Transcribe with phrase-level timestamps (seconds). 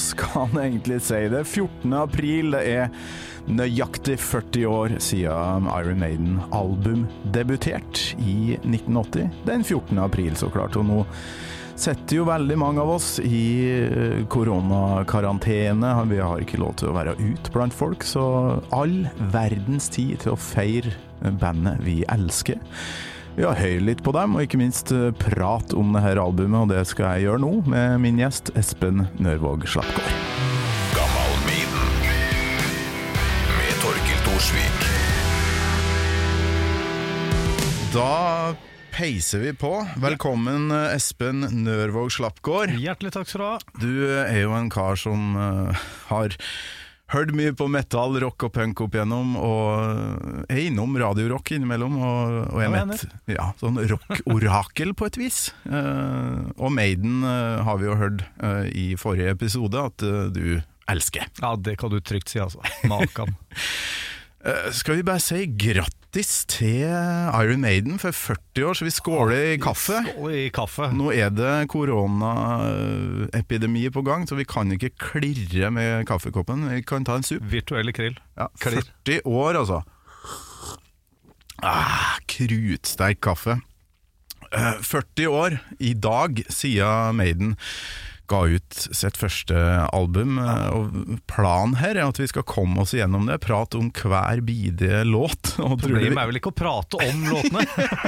[0.00, 1.22] skal en egentlig si?
[1.32, 1.96] Det er 14.
[2.00, 2.88] april, det er
[3.46, 9.30] nøyaktig 40 år siden Iron Maiden album debuterte i 1980.
[9.46, 10.00] Den 14.
[10.02, 10.76] april, så klart.
[10.76, 11.02] Og nå
[11.76, 15.92] setter jo veldig mange av oss i eh, koronakarantene.
[16.10, 18.24] Vi har ikke lov til å være ute blant folk, så
[18.74, 20.96] all verdens tid til å feire
[21.40, 22.60] bandet vi elsker.
[23.36, 26.70] Har hørt litt på dem, og ikke minst eh, prat om det her albumet, og
[26.72, 30.08] det skal jeg gjøre nå med min gjest Espen Nørvåg Slappgård.
[33.58, 34.86] Med Torkil Thorsvik.
[37.92, 38.56] Da
[38.96, 39.74] peiser vi på.
[40.00, 42.72] Velkommen eh, Espen Nørvåg Slappgård.
[42.80, 43.60] Hjertelig takk skal du ha.
[43.84, 43.92] Du
[44.24, 46.40] er jo en kar som eh, har
[47.12, 51.98] hørt mye på metal, rock og punk opp igjennom, og er innom radiorock innimellom.
[52.00, 55.40] Og, og Ja, med ja, sånn rock-orakel på et vis.
[55.68, 60.44] Uh, og Maiden uh, har vi jo hørt uh, i forrige episode at eh, du
[60.90, 61.28] elsker.
[61.42, 62.62] Ja, det kan du trygt si, altså.
[62.90, 63.34] Makan.
[64.46, 69.54] Eh, skal vi bare si grattis til Iron Maiden for 40 år, så vi skåler
[69.56, 69.98] i kaffe.
[70.06, 70.86] Skål i kaffe.
[70.94, 76.68] Nå er det koronaepidemi på gang, så vi kan ikke klirre med kaffekoppen.
[76.70, 77.42] Vi kan ta en sup.
[77.50, 78.14] Virtuelle krill.
[78.38, 79.82] Ja, 40 år, altså.
[81.66, 83.58] Ah, krutsterk kaffe.
[84.52, 87.56] Eh, 40 år i dag sier Maiden
[88.30, 89.56] ga ut sitt første
[89.94, 90.36] album.
[90.40, 95.02] Og planen her er at vi skal komme oss gjennom det, prate om hver bidige
[95.08, 95.52] låt.
[95.56, 97.64] Problemet er vel ikke å prate om låtene?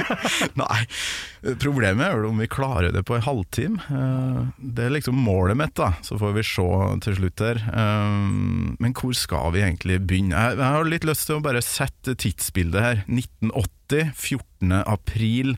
[0.61, 0.79] Nei,
[1.61, 3.79] problemet er vel om vi klarer det på en halvtime.
[3.89, 4.39] Eh,
[4.75, 5.93] Det er liksom målet mitt, da.
[6.05, 6.67] Så får vi se
[7.07, 7.61] til slutt her.
[7.69, 10.45] Eh, Men hvor skal vi egentlig begynne?
[10.55, 13.03] Jeg har litt lyst til å bare sette tidsbildet her.
[13.07, 13.75] 1980.
[13.91, 14.71] 14.
[14.85, 15.57] april.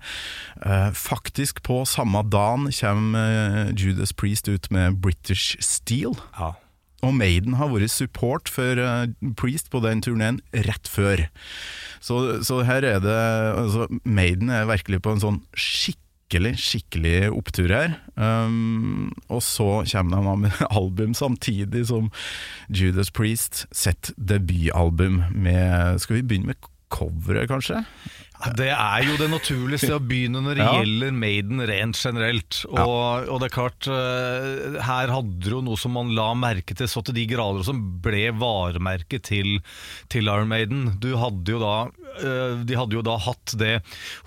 [0.66, 6.16] Eh, faktisk på samme dagen kommer eh, Judas Priest ut med British Steel.
[6.40, 6.54] Ja.
[7.02, 9.08] Og Maiden har vært support for eh,
[9.38, 11.26] Priest på den turneen rett før.
[12.02, 13.18] Så, så her er det
[13.58, 17.96] altså, Maiden er virkelig på en sånn skikkelig, skikkelig opptur her.
[18.16, 22.12] Um, og så kommer de med album samtidig som
[22.70, 27.82] Judas Priest sitt debutalbum med Skal vi begynne med coveret, kanskje?
[28.58, 30.72] Det er jo det naturligste å begynne når det Ja.
[30.82, 32.62] gjelder Maiden rent generelt.
[32.72, 36.76] Og, og det er klart, eh, her hadde du jo noe som man la merke
[36.78, 39.60] til så til de grader, og som ble varemerket til,
[40.10, 40.98] til Iron Maiden.
[41.00, 41.76] Du hadde jo da,
[42.18, 43.82] eh, de hadde jo da hatt det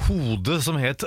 [0.06, 1.02] hodet som het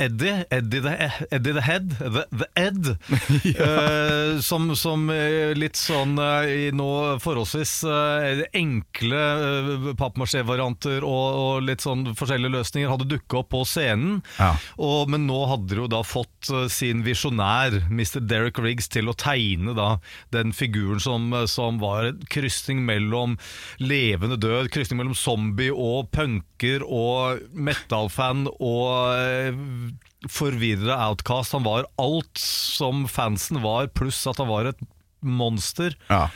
[0.00, 2.86] Eddie, Eddie the, Eddie the Head, The, the Ed,
[3.58, 11.24] eh, som, som eh, litt sånn uh, i nå forholdsvis uh, enkle uh, pappmasjé-varianter og,
[11.42, 14.20] og litt sånn forskjellige løsninger hadde dukket opp på scenen.
[14.38, 14.52] Ja.
[14.78, 18.22] Og, men nå hadde de jo da fått sin visjonær, Mr.
[18.22, 19.88] Derek Riggs, til å tegne da
[20.30, 23.34] den figuren som, som var en krysning mellom
[23.82, 29.87] levende død, krysning mellom zombie og punker og metal-fan og
[30.26, 31.54] forvirra outcast.
[31.54, 34.80] Han var alt som fansen var, pluss at han var et
[35.20, 35.94] monster.
[36.08, 36.28] Ja.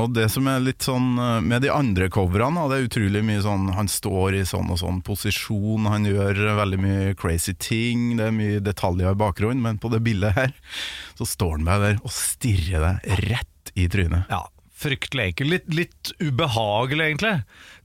[0.00, 3.42] Og det som er litt sånn eh, med de andre coverne, det er utrolig mye
[3.44, 8.30] sånn Han står i sånn og sånn posisjon, han gjør veldig mye crazy ting, det
[8.30, 10.56] er mye detaljer i bakgrunnen, men på det bildet her
[11.18, 14.32] så står han bare der og stirrer deg rett i trynet.
[14.32, 14.42] Ja,
[14.82, 15.52] fryktelig enkel.
[15.52, 17.32] Litt, litt ubehagelig, egentlig.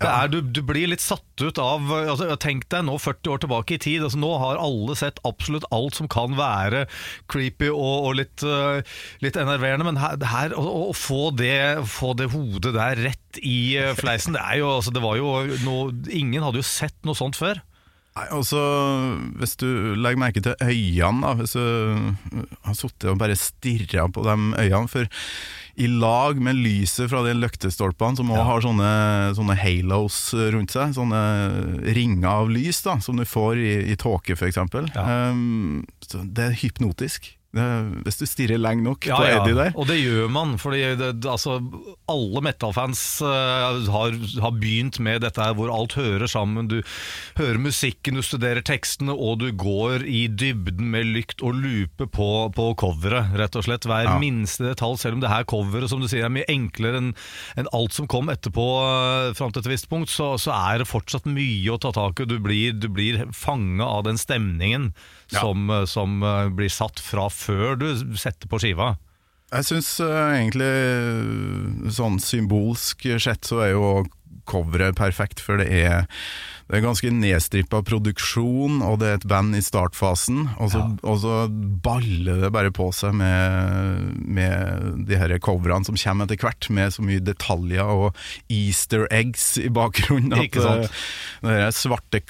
[0.01, 3.41] Det er, du, du blir litt satt ut av altså, Tenk deg nå 40 år
[3.43, 4.03] tilbake i tid.
[4.05, 6.85] Altså, nå har alle sett absolutt alt som kan være
[7.31, 8.81] creepy og, og litt, uh,
[9.25, 13.77] litt enerverende, men her, her å, å få, det, få det hodet der rett i
[13.81, 15.33] uh, fleisen Det er jo, altså, det var jo
[15.65, 17.61] noe Ingen hadde jo sett noe sånt før.
[18.17, 18.61] Nei, altså,
[19.37, 19.67] Hvis du
[19.99, 24.89] legger merke til øynene, da, hvis du har sittet og bare stirra på de øynene
[24.89, 25.09] For
[25.77, 28.91] i lag med lyset fra de løktestolpene, som òg har sånne,
[29.37, 31.21] sånne halos rundt seg, sånne
[31.93, 34.57] ringer av lys da, som du får i, i tåke, f.eks.
[34.95, 35.05] Ja.
[35.29, 37.29] Um, det er hypnotisk.
[38.05, 39.71] Hvis du stirrer lenge nok Ja, på Eddie der.
[39.75, 40.55] og det gjør man.
[40.61, 41.57] Fordi det, altså,
[42.09, 46.67] alle metal-fans uh, har, har begynt med dette her hvor alt hører sammen.
[46.71, 46.81] Du
[47.39, 52.29] hører musikken, du studerer tekstene, og du går i dybden med lykt og lupe på,
[52.55, 53.87] på coveret, rett og slett.
[53.87, 54.17] Hver Ja.
[54.21, 57.13] minste detalj, selv om det her coveret som du sier, er mye enklere enn
[57.57, 60.87] en alt som kom etterpå, uh, fram til et visst punkt, så, så er det
[60.89, 62.27] fortsatt mye å ta tak i.
[62.29, 64.93] Du blir, du blir fanga av den stemningen
[65.33, 65.41] Ja.
[65.41, 67.46] som, eh, som uh, blir satt fra før
[67.79, 67.87] du
[68.19, 68.95] setter på skiva.
[69.47, 73.89] Jeg syns egentlig sånn symbolsk sett så er jo
[74.47, 76.05] coveret perfekt, for det er,
[76.67, 81.19] det er ganske nedstrippa produksjon, og det er et band i startfasen, og så, og
[81.23, 81.35] så
[81.83, 86.95] baller det bare på seg med, med de her coverne som kommer etter hvert, med
[86.95, 90.35] så mye detaljer og easter eggs i bakgrunnen.
[90.35, 90.87] At Ikke sant?
[90.87, 92.23] eh, det er svarte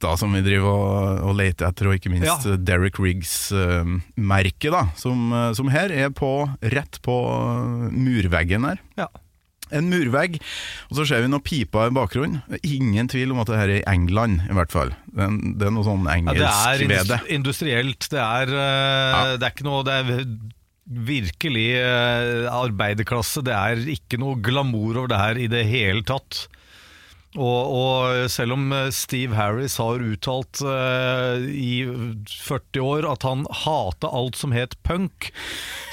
[0.00, 2.52] katter som vi driver og, og leter etter, og ikke minst Ja.
[2.54, 8.78] eh, Derek Riggs-merket, uh, som, eh, som her er på, rett på eh, murveggen her.
[8.98, 9.08] Ja.
[9.70, 10.40] En murvegg,
[10.90, 12.40] og så ser vi noen piper i bakgrunnen.
[12.66, 14.90] Ingen tvil om at det her er i England, i hvert fall.
[15.06, 17.20] Det er, det er noe sånn Ja, det er engelsk ved det.
[17.20, 18.08] indus- industrielt.
[18.10, 20.26] Det er, eh, det er ikke noe Det er
[20.90, 23.44] virkelig eh, arbeiderklasse.
[23.46, 26.48] Det er ikke noe glamour over det her i det hele tatt.
[27.38, 33.44] Og, og selv om eh, Steve Harris har uttalt eh, i 40 år at han
[33.62, 35.28] hata alt som het punk,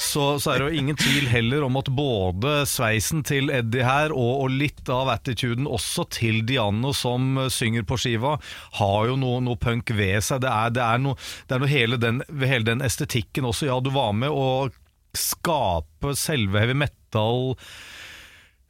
[0.01, 4.15] så, så er det jo ingen tvil heller om at både sveisen til Eddie her
[4.15, 8.39] og, og litt av attituden også til Diano som synger på skiva,
[8.79, 10.41] har jo noe, noe punk ved seg.
[10.41, 12.01] Det er, det er noe, det hele
[12.49, 13.69] hele den estetikken også.
[13.69, 14.71] Ja, du var med å
[15.17, 17.53] skape selve heavy metal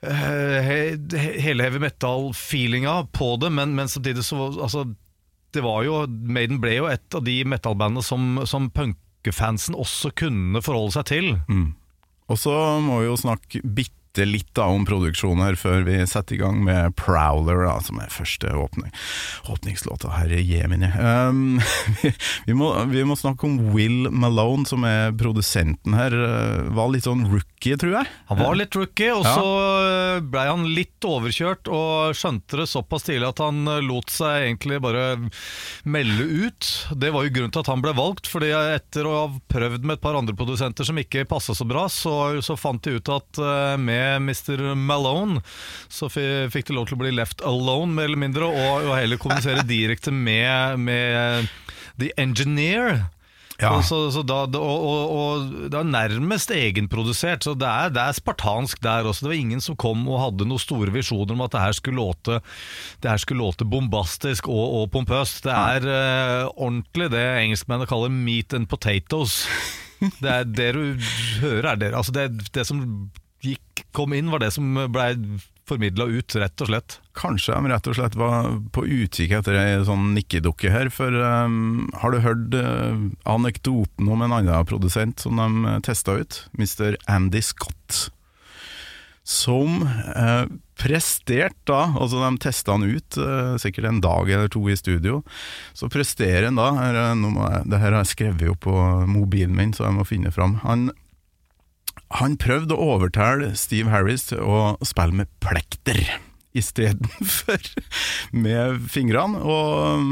[0.05, 4.83] hele heavy metal-feelinga på det, men, men samtidig så altså,
[5.55, 10.61] det var jo, Maiden ble jo et av de metal-bandene som, som punkefansen også kunne
[10.61, 11.31] forholde seg til.
[12.27, 12.53] Og så
[12.83, 13.93] må vi jo snakke bitte
[14.25, 18.09] litt da om produksjonen her før vi setter i gang med Prowler, da, som er
[18.13, 18.89] første åpning,
[19.51, 20.09] åpningslåta.
[20.17, 20.89] Herre jemini.
[20.97, 21.59] Um,
[22.01, 22.13] vi,
[22.47, 26.15] vi, må, vi må snakke om Will Malone, som er produsenten her.
[26.15, 28.11] Uh, Var litt sånn rookie, tror jeg.
[28.31, 29.35] Han var litt rookie, og Ja.
[29.37, 34.45] så blei han litt overkjørt og skjønte det såpass tidlig at han eh, lot seg
[34.47, 35.03] egentlig bare
[35.87, 36.69] melde ut.
[36.97, 39.97] Det var jo grunnen til at han ble valgt, fordi etter å ha prøvd med
[39.97, 43.41] et par andre produsenter som ikke passa så bra, så, så fant de ut at
[43.41, 43.75] eh,
[44.07, 44.73] med Mr.
[44.75, 45.43] Malone
[45.89, 49.21] så fikk de lov til å bli left alone, mer eller mindre, og, og heller
[49.21, 51.51] kommunisere direkte med, med
[52.01, 53.07] The Engineer.
[53.57, 53.71] Ja.
[53.73, 58.03] Og, så, så da, og, og, og det er nærmest egenprodusert, så det er, det
[58.03, 59.25] er spartansk der også.
[59.25, 61.97] Det var ingen som kom og hadde noen store visjoner om at det her skulle
[61.97, 62.37] låte,
[63.01, 65.41] det her skulle låte bombastisk og, og pompøst.
[65.47, 69.41] Det er eh, ordentlig det engelskmennene kaller meat and potatoes.
[70.21, 71.09] Det er det du
[71.41, 71.95] hører er det.
[71.97, 72.83] Altså det, det som
[73.45, 75.11] gikk, kom inn, var det som blei
[75.67, 76.93] formidla ut, rett og slett.
[77.17, 81.89] Kanskje de rett og slett var på utkikk etter ei sånn nikkedukke her, for um,
[81.99, 86.45] har du hørt uh, anekdoten om en annen produsent som de testa ut?
[86.55, 86.95] Mr.
[87.11, 88.05] Andy Scott.
[89.27, 90.45] Som uh,
[90.79, 95.19] presterte da, altså de testa han ut uh, sikkert en dag eller to i studio,
[95.75, 98.63] så presterer han da, her, er- nå må jeg, det her har jeg skrevet opp
[98.69, 98.77] på
[99.11, 100.61] mobilen min, så jeg må finne fram.
[100.63, 100.87] Han
[102.15, 106.05] han prøvde å overtale Steve Harris til å spille med plekter
[106.57, 107.61] istedenfor
[108.45, 110.03] med fingrene, og,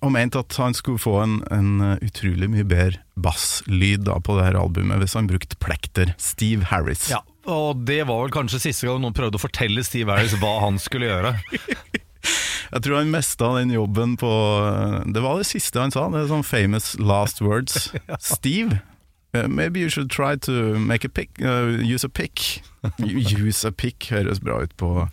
[0.00, 4.60] og mente at han skulle få en, en utrolig mye bedre basslyd på det her
[4.60, 6.14] albumet hvis han brukte plekter.
[6.20, 7.10] Steve Harris.
[7.12, 7.20] Ja,
[7.50, 10.80] og det var vel kanskje siste gang noen prøvde å fortelle Steve Harris hva han
[10.80, 11.34] skulle gjøre.
[12.70, 14.30] Jeg tror han mista den jobben på
[15.10, 17.90] Det var det siste han sa, det er sånn famous last words.
[18.32, 18.78] Steve,
[19.34, 22.62] uh, maybe you should try to make a pick, uh, use a pick.
[22.98, 25.08] use a pick høres bra ut på,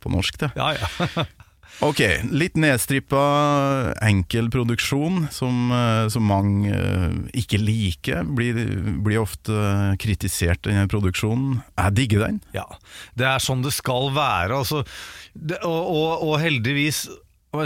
[0.00, 0.52] på norsk, det.
[0.56, 1.24] Ja, ja.
[1.82, 1.98] Ok,
[2.30, 3.22] litt nedstrippa
[4.04, 8.26] enkel produksjon som, eh, som mange uh, ikke liker.
[8.28, 8.60] Blir,
[9.02, 11.62] blir ofte kritisert, denne produksjonen.
[11.80, 12.38] Jeg digger den.
[12.54, 12.68] Ja,
[13.18, 14.60] det er sånn det skal være.
[14.60, 14.84] Altså,
[15.32, 17.06] det, og, og, og heldigvis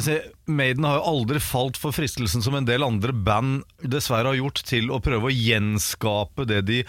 [0.03, 0.17] si,
[0.51, 4.65] Maiden har jo aldri falt for fristelsen som en del andre band dessverre har gjort,
[4.67, 6.81] til å prøve å gjenskape det de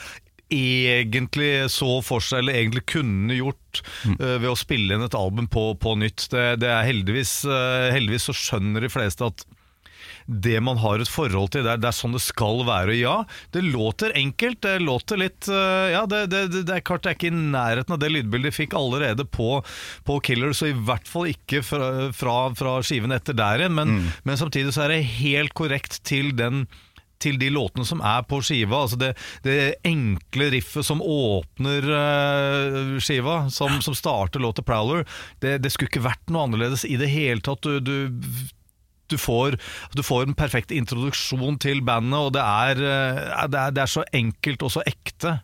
[0.53, 3.81] egentlig så for seg, eller egentlig kunne gjort,
[4.15, 6.29] eh, ved å spille inn et album på, på nytt.
[6.31, 9.43] Det, det er heldigvis, eh, heldigvis så skjønner de fleste at
[10.27, 12.91] det man har et forhold til, det er, det er sånn det skal være.
[12.91, 13.15] Og Ja,
[13.55, 17.19] det låter enkelt, det låter litt eh, Ja, det, det, det er klart det er
[17.19, 19.61] ikke i nærheten av det lydbildet de fikk allerede på,
[20.07, 23.95] på Killers, så i hvert fall ikke fra, fra, fra skiven etter der igjen, men,
[24.27, 26.65] men samtidig så er det helt korrekt til den
[27.21, 28.83] til de låtene som er på skiva.
[28.83, 29.13] Altså det,
[29.45, 35.07] det enkle riffet som åpner uh, skiva, som, som starter låta 'Prowler',
[35.41, 37.65] det, det skulle ikke vært noe annerledes i det hele tatt.
[37.65, 38.21] Du, du,
[39.11, 39.59] du, får,
[39.95, 43.95] du får en perfekt introduksjon til bandet, og det er, eh, det er, det er
[43.97, 45.39] så enkelt og så ekte.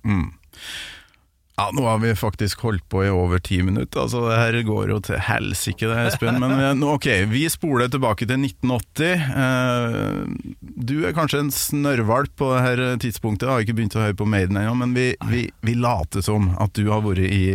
[1.54, 4.90] Ja, nå har vi faktisk holdt på i over ti minutter, altså det her går
[4.90, 6.40] jo til helsike det, Espen.
[6.42, 9.28] Men eh, ok, vi spoler tilbake til 1980.
[9.44, 10.58] Eh,
[10.90, 14.28] du er kanskje en snørrvalp på det her tidspunktet, har ikke begynt å høre på
[14.30, 17.46] Maiden ennå, men vi, vi, vi later som at du har vært i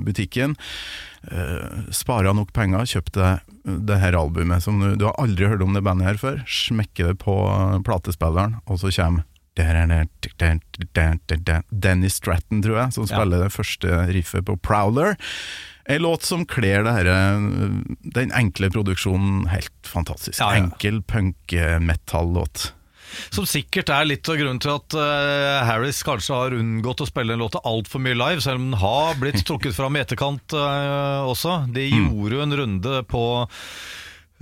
[0.00, 0.56] butikken.
[1.30, 3.50] Uh, Spara nok penger, kjøpt deg
[3.86, 6.40] det her albumet som du, du har aldri hørt om det bandet her før.
[6.50, 7.36] Smekker det på
[7.86, 9.28] platespilleren, og så kommer
[11.70, 15.18] Dennis Stratton, tror jeg, som spiller det første riffet på Prowler.
[15.84, 20.38] En låt som kler den enkle produksjonen helt fantastisk.
[20.40, 20.62] Ja, ja.
[20.64, 22.72] Enkel punk-metall-låt.
[23.32, 27.34] Som sikkert er litt av grunnen til at uh, Harris kanskje har unngått å spille
[27.34, 31.24] en låta altfor mye live, selv om den har blitt trukket fram i etterkant uh,
[31.28, 31.62] også.
[31.72, 33.24] De gjorde jo en runde på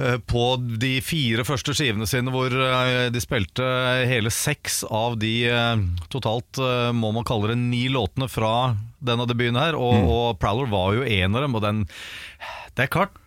[0.00, 0.44] eh, på
[0.80, 2.54] de fire første skivene sine, hvor
[3.12, 3.66] de spilte
[4.08, 5.34] hele seks av de
[6.12, 6.60] totalt,
[6.96, 8.72] må man kalle det, ni låtene fra
[9.04, 9.76] denne debuten her.
[9.76, 10.08] Og, mm.
[10.08, 11.84] og Prowler var jo en av dem, og den
[12.76, 13.20] Det er klart,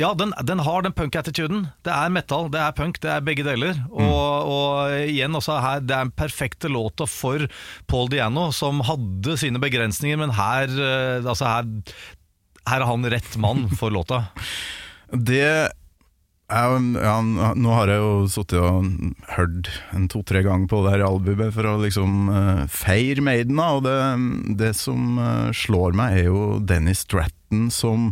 [0.00, 1.66] ja, den, den, har den punk-attituden.
[1.84, 3.76] Det er metal, det er punk, det er begge deler.
[3.90, 4.52] Og, mm.
[4.54, 7.44] og igjen, også her, det er den perfekte låta for
[7.92, 11.68] Paul Diano, som hadde sine begrensninger, men her, eh, altså, her,
[12.70, 14.24] her er han rett mann for låta.
[15.28, 15.44] det
[16.52, 17.18] ja,
[17.56, 18.88] nå har jeg jo sittet og
[19.36, 23.84] hørt en to-tre ganger på det her albumet for å liksom uh, feire Maiden, og
[23.86, 23.96] det,
[24.60, 28.10] det som uh, slår meg, er jo Dennis Stratton som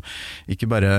[0.50, 0.92] ikke bare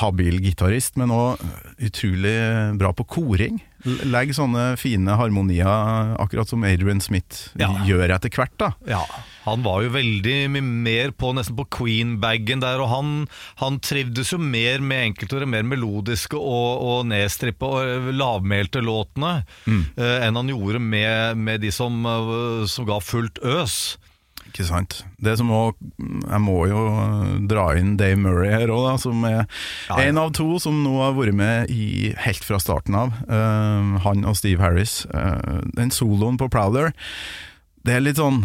[0.00, 1.42] habil gitarist, men òg
[1.90, 2.38] utrolig
[2.78, 3.60] bra på koring.
[3.84, 7.70] Legg sånne fine harmonier, akkurat som Adrian Smith ja.
[7.86, 8.52] gjør etter hvert.
[8.60, 9.02] da Ja,
[9.46, 13.12] Han var jo veldig mye mer på nesten på Queen-bagen der, og han,
[13.62, 19.82] han, trivdes jo mer med enkelte mer melodiske og, og nedstrippa og lavmælte låtene mm.
[19.96, 23.96] uh, enn han gjorde med, med de som, uh, som ga fullt øs.
[24.50, 25.00] Ikke sant.
[25.22, 26.80] Det som òg Jeg må jo
[27.50, 29.44] dra inn Dave Murray her òg, som er ja,
[29.88, 29.98] ja.
[30.08, 33.14] en av to som nå har vært med i, helt fra starten av.
[33.30, 35.04] Uh, han og Steve Harris.
[35.14, 36.90] Uh, den soloen på Prowler,
[37.86, 38.44] det er litt sånn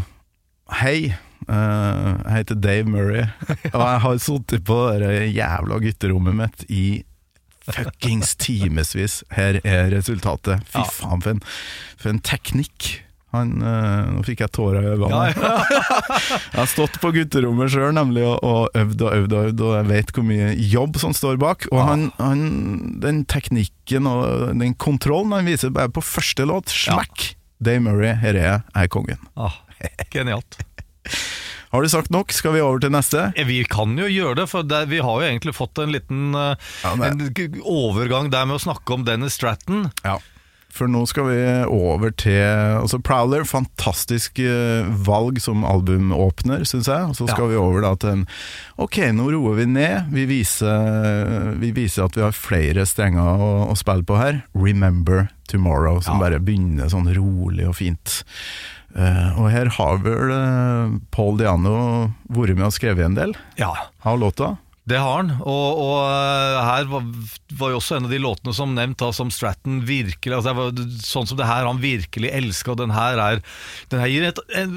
[0.80, 1.12] Hei,
[1.46, 3.26] uh, jeg heter Dave Murray,
[3.74, 6.86] og jeg har sittet på det jævla gutterommet mitt i
[7.66, 9.20] fuckings timevis.
[9.34, 10.66] Her er resultatet.
[10.70, 11.44] Fy faen, for en,
[12.02, 13.05] for en teknikk
[13.36, 15.10] han, øh, nå fikk jeg tårer i øynene.
[15.12, 15.80] Ja, ja.
[16.54, 19.74] jeg har stått på gutterommet sjøl nemlig og, og øvd og øvd, og øvd, og
[19.78, 21.70] jeg vet hvor mye jobb som står bak.
[21.72, 22.44] Og han, han,
[23.04, 27.32] den teknikken og den kontrollen han viser bare på første låt, smekk!
[27.64, 29.28] Dave Murray, her er jeg, jeg er kongen.
[29.40, 29.62] Ah,
[30.14, 30.60] genialt.
[31.76, 32.32] Har du sagt nok?
[32.32, 33.26] Skal vi over til neste?
[33.48, 36.54] Vi kan jo gjøre det, for det, vi har jo egentlig fått en liten uh,
[36.86, 37.20] ja, en
[37.60, 39.90] overgang der med å snakke om Dennis Stratton.
[40.06, 40.22] Ja
[40.76, 41.40] for nå skal vi
[41.72, 42.42] over til
[42.82, 47.12] altså Prowler, fantastisk eh, valg som albumåpner, syns jeg.
[47.12, 47.54] Og så skal ja.
[47.54, 48.26] vi over da til en
[48.82, 50.12] Ok, nå roer vi ned.
[50.12, 54.44] Vi viser, vi viser at vi har flere strenger å, å spille på her.
[54.52, 56.26] Remember Tomorrow, som ja.
[56.26, 58.24] bare begynner sånn rolig og fint.
[58.96, 61.76] Uh, og her har vel uh, Paul Diano
[62.32, 63.74] vært med og skrevet en del ja.
[64.08, 64.54] av låta?
[64.86, 67.06] Det har han, og, og eh, her var,
[67.58, 70.84] var, jo også en av de låtene som nevnt da, som Stratton virkelig altså var,
[71.02, 73.42] Sånn som det her han virkelig elsker, og den her er
[73.90, 74.76] Den her gir et, en,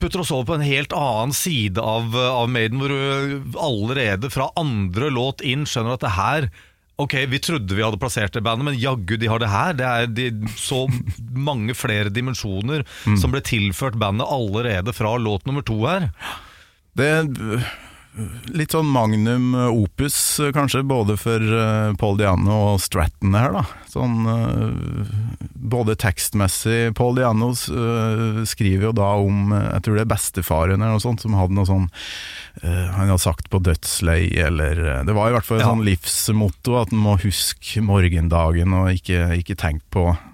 [0.00, 4.48] putter oss over på en helt annen side av, av Maiden, hvor du allerede fra
[4.56, 6.50] andre låt inn skjønner at det her
[6.98, 9.76] Ok, vi trodde vi hadde plassert det bandet, men jaggu de har det her.
[9.78, 10.24] Det er de,
[10.58, 10.80] så
[11.48, 13.20] mange flere dimensjoner mm.
[13.22, 16.08] som ble tilført bandet allerede fra låt nummer to her.
[16.98, 17.12] Det
[18.50, 20.16] litt sånn magnum opus,
[20.54, 23.64] kanskje, både for uh, Paul Diano og Stratton her, da.
[23.92, 25.12] Sånn uh,
[25.68, 30.96] både tekstmessig Paul Diano uh, skriver jo da om Jeg tror det er bestefaren eller
[30.96, 31.88] noe sånt som hadde noe sånn
[32.62, 35.72] Han hadde sagt på dødsleiet eller Det var i hvert fall et ja.
[35.72, 40.27] sånn livsmotto at en må huske morgendagen og ikke, ikke tenke på Eh,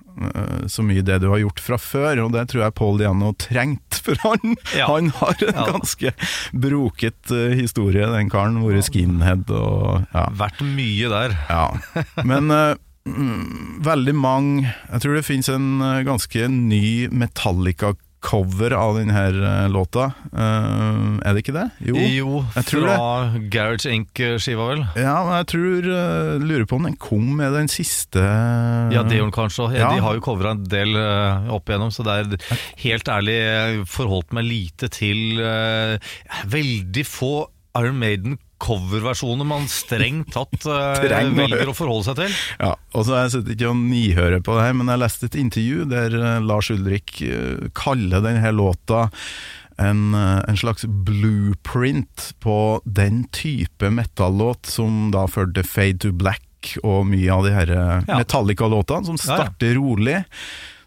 [0.70, 4.00] så mye det du har gjort fra før, og det tror jeg Paul Diano trengte,
[4.04, 4.88] for han, ja.
[4.90, 5.66] han har en ja.
[5.72, 6.14] ganske
[6.52, 8.60] broket uh, historie, den karen.
[8.64, 10.26] Vært skinhead og ja.
[10.38, 11.36] Vært mye der.
[11.50, 11.66] Ja.
[12.26, 12.74] Men uh,
[13.84, 17.90] veldig mange Jeg tror det finnes en ganske ny Metallica
[18.24, 20.08] cover av denne uh, låta.
[20.32, 21.66] Uh, er det ikke det?
[21.84, 22.96] Jo, jo fra
[23.52, 24.84] Garage Inc.-skiva, vel?
[24.98, 29.18] Ja, men jeg tror uh, lurer på om den kom med den siste Ja, det
[29.18, 29.68] gjorde den kanskje.
[29.76, 30.96] Ja, De har jo covra en del
[31.52, 33.38] opp igjennom, så det er helt ærlig
[33.90, 35.40] forholdt meg lite til
[36.50, 37.34] veldig få
[37.78, 41.02] Iron Maiden coverversjoner man strengt tatt uh,
[41.34, 42.38] velger å forholde seg til.
[42.60, 45.40] Ja, og så Jeg sitter ikke og nihører på det her, men jeg leste et
[45.40, 49.08] intervju der uh, Lars Ulrik uh, kaller denne låta
[49.76, 56.76] en, eh, en slags blueprint på den type metallåt som da førte Fade to Black
[56.82, 58.20] og mye av de her eh, Ja.
[58.20, 59.36] Metallica-låtene, som Ja, ja.
[59.42, 60.20] starter rolig.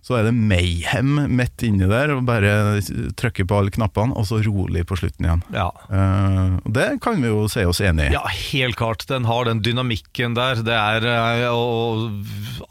[0.06, 2.80] Så er det mayhem midt inni der, og bare
[3.20, 5.44] trykker på alle knappene, og så rolig på slutten igjen.
[5.56, 5.68] Ja.
[5.92, 8.16] Uh, det kan vi jo si oss enig i.
[8.16, 8.24] Ja,
[8.54, 9.08] helt klart.
[9.10, 10.64] Den har den dynamikken der.
[10.64, 11.08] Det er
[11.52, 12.08] uh,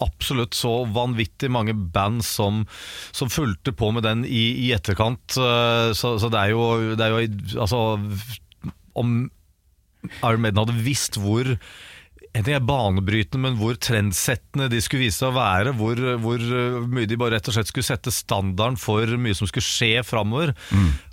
[0.05, 2.65] absolutt så vanvittig mange band som,
[3.13, 5.37] som fulgte på med den i, i etterkant.
[5.37, 7.25] uh, Så, så det er jo, det er jo
[7.67, 7.79] Altså,
[8.97, 9.17] om
[10.23, 11.57] Iron Maiden hadde visst hvor
[12.45, 15.75] ting er banebrytende, men hvor trendsettende de skulle vise seg å være.
[15.79, 19.49] Hvor, hvor uh, mye de bare rett og slett skulle sette standarden for mye som
[19.49, 20.55] skulle skje framover.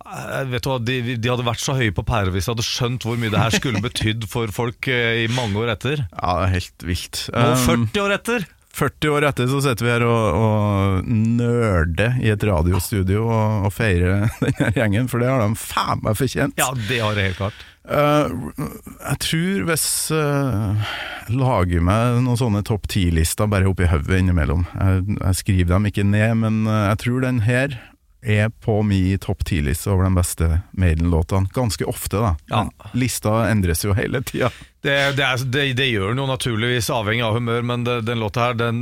[0.03, 2.65] Eh, vet du hva, de, de hadde vært så høye på pæra hvis de hadde
[2.68, 6.06] skjønt hvor mye det her skulle betydd for folk eh, i mange år etter.
[6.12, 7.25] Ja, det er helt vilt.
[7.34, 8.46] Nå Um, 40 år etter!
[8.74, 13.75] 40 år etter så sitter vi her og, og nerder i et radiostudio og, og
[13.75, 16.58] feirer denne gjengen, for det har de faen meg fortjent.
[16.58, 17.62] Ja, det har jeg helt klart.
[17.84, 20.94] Uh, jeg tror hvis uh,
[21.27, 25.89] jeg lager meg noen sånne topp ti-lister bare oppi hodet innimellom jeg, jeg skriver dem
[25.89, 27.75] ikke ned, men eh, jeg tror den her
[28.24, 30.48] er på min topp ti-liste over de beste
[30.80, 31.50] Maiden-låtene.
[31.56, 32.32] Ganske ofte, da.
[32.51, 32.63] Ja.
[32.96, 34.50] Lista endres jo hele tida.
[34.84, 38.20] Det, det, er, det, det gjør den jo naturligvis, avhengig av humør, men det, den
[38.24, 38.82] låta her, den,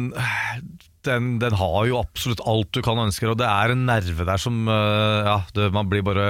[1.07, 4.41] den, den har jo absolutt alt du kan ønske og det er en nerve der
[4.41, 6.27] som eh, Ja, man blir bare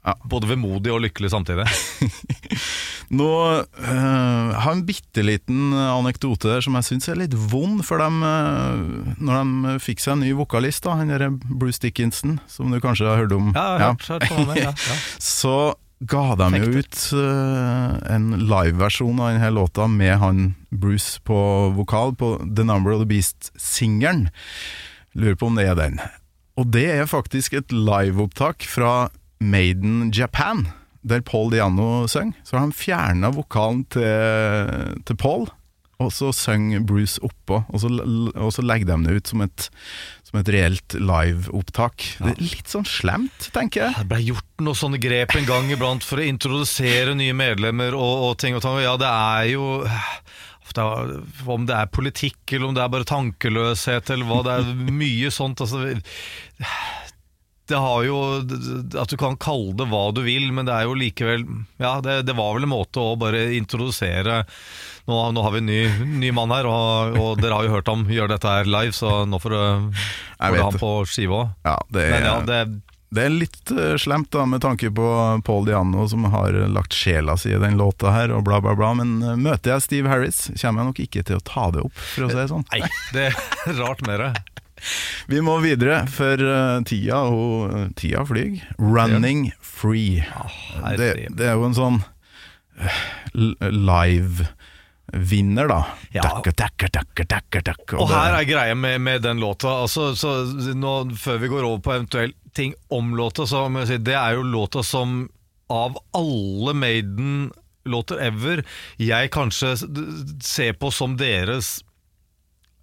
[0.00, 0.14] Ja.
[0.24, 1.66] både vemodig og lykkelig samtidig.
[3.10, 7.98] Nå har jeg en bitte liten anekdote der som jeg syns er litt vond, for
[7.98, 12.70] dem, eh, når de fikk seg en ny vokalist, da, han derre Bruce Dickinson, som
[12.70, 14.98] du kanskje har hørt om, Ja, jeg har hørt, hørt på det, ja, ja.
[15.18, 15.56] så
[16.00, 21.36] ga de jo ut eh, en liveversjon av denne låta med han Bruce på
[21.76, 24.28] vokal, på The Number of the Beast-singelen.
[25.12, 25.98] Lurer på om det er den.
[26.56, 30.68] Og det er faktisk et liveopptak fra Maiden Japan,
[31.02, 32.36] der Paul Diano synger.
[32.44, 35.48] Så har de fjerna vokalen til, til Paul,
[36.00, 37.60] og så synger Bruce oppå.
[37.68, 39.66] Og så, og så legger de det ut som et,
[40.24, 42.06] som et reelt liveopptak.
[42.20, 43.98] Det er litt sånn slemt, tenker jeg.
[43.98, 48.30] Det ble gjort noen sånne grep en gang iblant for å introdusere nye medlemmer og,
[48.30, 48.80] og ting og tang.
[48.80, 49.66] Ja, det er jo
[50.78, 51.14] er,
[51.50, 54.40] Om det er politikk, eller om det er bare tankeløshet, eller hva.
[54.46, 55.60] Det er mye sånt.
[55.60, 55.84] Altså,
[57.70, 58.18] det har jo
[59.00, 61.46] At du kan kalle det hva du vil, men det er jo likevel
[61.80, 64.42] Ja, det, det var vel en måte å bare introdusere
[65.08, 65.80] Nå, nå har vi en ny,
[66.20, 69.24] ny mann her, og, og dere har jo hørt ham gjøre dette her live, så
[69.26, 70.02] nå får du,
[70.38, 71.56] får ham på skive òg.
[71.66, 72.60] Ja, det er, Men ja, det
[73.10, 75.06] det er litt eh, slemt da, med tanke på
[75.42, 78.92] Paul Diano som har lagt sjela si i den låta her, og bla bla bla,
[79.00, 81.96] men eh, møter jeg Steve Harris, kommer jeg nok ikke til å ta det opp,
[81.98, 82.66] for å si det sånn.
[82.70, 82.84] Nei,
[83.16, 84.30] det er rart med det.
[85.30, 88.62] Vi må videre, for eh, tida, og, tida flyg.
[88.78, 90.24] Running Free.
[90.98, 91.98] det, det er jo en sånn
[92.80, 93.00] eh,
[93.70, 95.82] live-vinner, da.
[96.16, 96.22] Ja.
[96.26, 99.68] Dakke, dakke, dakke, dakke, dakke, Og og her er greia med, med den låta.
[99.84, 100.28] Altså, så
[100.74, 104.16] nå, før vi går over på eventuelt ting om låta, så må jeg si det
[104.18, 105.28] er jo låta som
[105.70, 108.64] av alle Maiden-låter ever
[108.98, 109.76] jeg kanskje
[110.42, 111.76] ser på som deres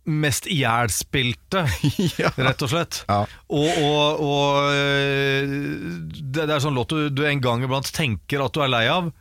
[0.08, 1.66] mest ihjelspilte,
[2.22, 2.32] ja.
[2.36, 3.02] rett og slett.
[3.10, 3.24] Ja.
[3.52, 5.58] Og, og, og øh,
[6.22, 9.12] det, er sånn låt du, du en gang iblant tenker at du er lei av,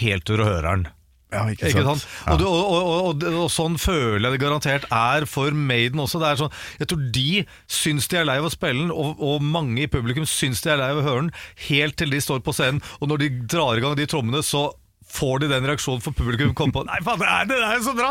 [0.00, 0.88] helt til du hører den.
[1.30, 2.02] Ja, ikke Ikke sant?
[2.02, 2.26] sant?
[2.26, 2.34] Ja.
[2.42, 6.18] Og, og, og, og, sånn føler jeg det garantert er for Maiden også.
[6.40, 9.84] Sånn, jeg tror de syns de er lei av å spille den, og, og mange
[9.84, 11.32] i publikum syns de er lei av å høre den,
[11.68, 12.82] helt til de står på scenen.
[12.98, 14.66] Og når de drar i gang de trommene, så
[15.10, 17.94] får de den reaksjonen for publikum kommer på Nei, faen, det er, det er så
[17.96, 18.10] bra!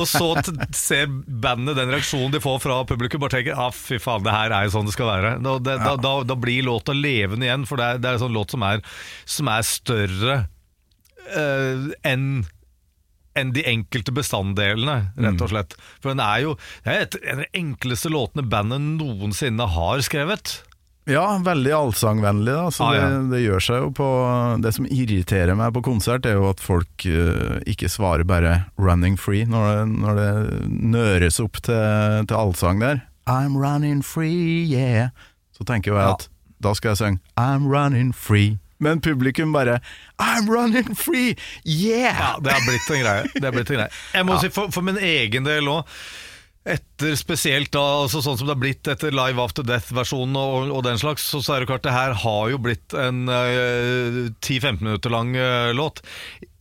[0.00, 0.30] Og så
[0.76, 4.54] ser bandet den reaksjonen de får fra publikum, bare tenker ah, fy faen, det her
[4.54, 5.36] er jo sånn det skal være.
[5.44, 8.26] Da, det, da, da, da blir låta levende igjen, for det er, det er en
[8.26, 8.84] sånn låt som er,
[9.36, 10.42] som er større
[11.32, 12.44] uh, enn
[13.34, 15.72] enn de enkelte bestanddelene, rett og slett.
[15.98, 16.52] For den er jo
[16.84, 20.60] det er en av de enkleste låtene bandet noensinne har skrevet.
[21.06, 22.52] Ja, veldig allsangvennlig.
[22.54, 22.70] Da.
[22.72, 23.08] Så Ah, ja.
[23.08, 24.06] det, det gjør seg jo på
[24.64, 29.16] Det som irriterer meg på konsert, er jo at folk uh, ikke svarer bare 'running
[29.20, 33.02] free' når det, når det nøres opp til, til allsang der.
[33.28, 35.10] 'I'm running free, yeah'.
[35.52, 36.12] Så tenker jo jeg Ja.
[36.14, 36.28] at
[36.62, 38.58] da skal jeg synge 'I'm running free'.
[38.80, 39.80] Men publikum bare
[40.18, 42.16] 'I'm running free, yeah'!
[42.16, 43.52] Ja, Det har blitt en greie.
[43.52, 43.88] Blitt en greie.
[44.14, 45.84] Jeg må si for, for min egen del òg.
[46.64, 50.80] Etter spesielt da, altså sånn som det har blitt etter Live After Death-versjonen og, og
[50.86, 54.80] den slags, så, så er det klart det her har jo blitt en uh, 10-15
[54.80, 56.00] minutter lang uh, låt.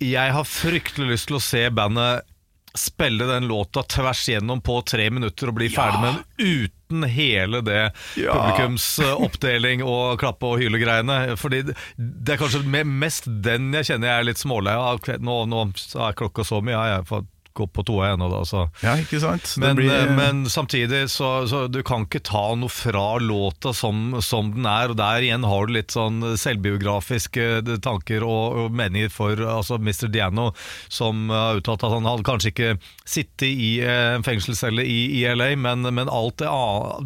[0.03, 2.27] Jeg har fryktelig lyst til å se bandet
[2.73, 7.61] spille den låta tvers gjennom på tre minutter og bli ferdig med den uten hele
[7.65, 7.81] det
[8.17, 8.33] Ja.
[8.33, 11.37] publikumsoppdeling og klappe og hyle-greiene.
[11.37, 14.99] Fordi det det er kanskje mest den jeg kjenner jeg er litt smålei av.
[15.21, 18.41] Nå, nå er klokka så mye, ja, jeg får gå på toa igjen nå da,
[18.49, 19.51] så Ja, ikke sant?
[19.61, 24.15] Men, blir- eh, men samtidig så, så du kan ikke ta noe fra låta som,
[24.25, 27.45] som den er, og der igjen har du litt sånn selvbiografiske
[27.85, 30.07] tanker og, og meninger for altså Mr.
[30.13, 30.49] Diano,
[30.91, 32.71] som har uttalt at han hadde kanskje ikke
[33.05, 36.49] sittet i eh, en fengselscelle i, i LA, men, men alt det,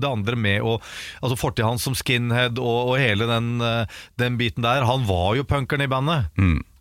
[0.01, 0.77] det andre med å
[1.21, 5.35] Altså fortida hans som skinhead og, og hele den, eh, den biten der, han var
[5.37, 6.29] jo punkeren i bandet.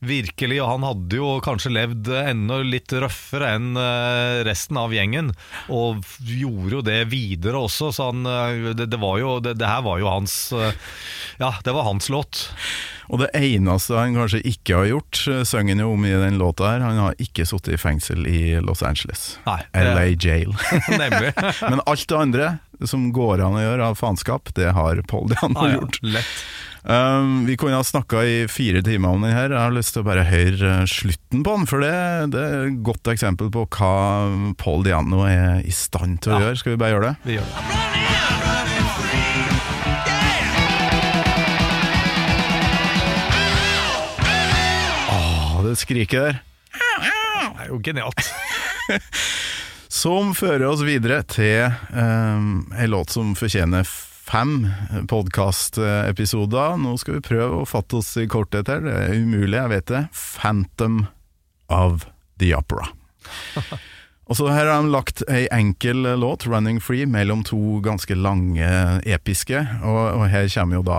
[0.06, 5.32] Virkelig, og han hadde jo kanskje levd enda litt røffere enn eh, resten av gjengen,
[5.72, 9.70] og gjorde jo det videre også, så han, eh, det, det var jo, det, det
[9.70, 10.76] her var jo hans, eh,
[11.42, 12.46] ja, det var hans låt.
[13.06, 16.72] Og det eneste han kanskje ikke har gjort, synger han jo om i den låta
[16.72, 19.36] her, han har ikke sittet i fengsel i Los Angeles.
[19.46, 20.50] Nei, LA Jail.
[20.90, 21.30] Nemlig.
[21.70, 22.48] Men alt det andre
[22.90, 26.00] som går an å gjøre av faenskap, det har Paul Diano Ah, ja, gjort.
[26.02, 26.34] lett.
[26.86, 29.50] Um, vi kunne ha snakka i fire timer om den her.
[29.50, 31.90] Jeg har lyst til å bare høre eh, slutten på den, for det,
[32.36, 33.90] det er et godt eksempel på hva
[34.62, 36.44] Paul Diano er i stand til å Ja.
[36.46, 36.62] gjøre.
[36.62, 37.16] Skal vi bare gjøre det?
[37.26, 38.76] Vi gjør det.
[45.66, 46.36] Det skriket der.
[47.56, 48.20] Det er jo genialt.
[49.96, 53.88] Som fører oss videre til um, en låt som fortjener
[54.26, 54.68] fem
[55.10, 56.76] podkastepisoder.
[56.82, 58.82] Nå skal vi prøve å fatte oss i korthet her.
[58.84, 60.02] Det er umulig, jeg vet det.
[60.16, 61.04] Phantom
[61.72, 62.08] of
[62.40, 62.88] the Opera.
[64.26, 68.66] Og så Her har de lagt ei enkel låt, 'Running Free', mellom to ganske lange
[69.06, 69.60] episke.
[69.86, 70.98] Og, og her kommer jo da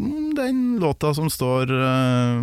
[0.00, 2.40] mm, den låta som står uh,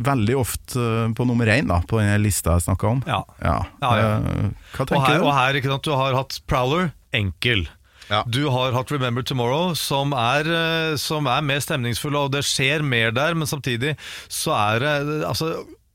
[0.00, 3.04] veldig ofte eh, på nummer én da, på den lista jeg snakka om.
[3.04, 3.20] Ja.
[3.44, 3.58] Ja.
[3.84, 3.92] Ja.
[4.00, 4.48] Eh,
[4.78, 5.26] Hva Og her, du?
[5.28, 7.68] og her ikke sant, du har hatt Prowler, enkel.
[8.10, 8.22] Ja.
[8.26, 12.82] Du har hatt Remember Tomorrow, som er, eh, som er mer stemningsfull, og det skjer
[12.82, 13.94] mer der, men samtidig
[14.28, 14.96] så er det
[15.28, 15.52] altså,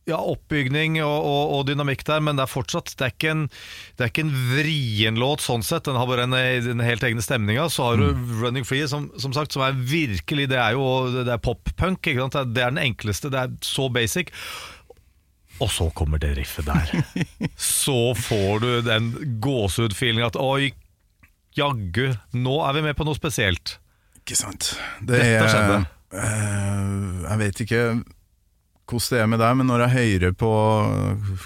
[0.07, 3.41] ja, oppbygning og, og, og dynamikk der, men det er fortsatt Det er ikke en,
[3.99, 4.07] det
[4.55, 5.83] vrien låt sånn sett.
[5.89, 7.67] Den har bare en, en helt egne stemninga.
[7.69, 8.07] Så har du
[8.39, 12.07] Running Free, som, som sagt, som er virkelig Det er jo det er pop-punk.
[12.07, 13.29] Det er- Det den enkleste.
[13.33, 14.31] Det er så basic.
[15.59, 17.03] Og så kommer det riffet der.
[17.57, 19.11] så får du den
[19.43, 20.71] gåsehud-feelinga at oi,
[21.57, 23.77] jaggu, nå er vi med på noe spesielt.
[24.21, 24.73] Ikke sant.
[25.01, 25.79] Det Dette er, skjedde.
[26.19, 27.81] eh, jeg vet ikke
[28.87, 30.49] hvordan det er med deg, men når jeg hører på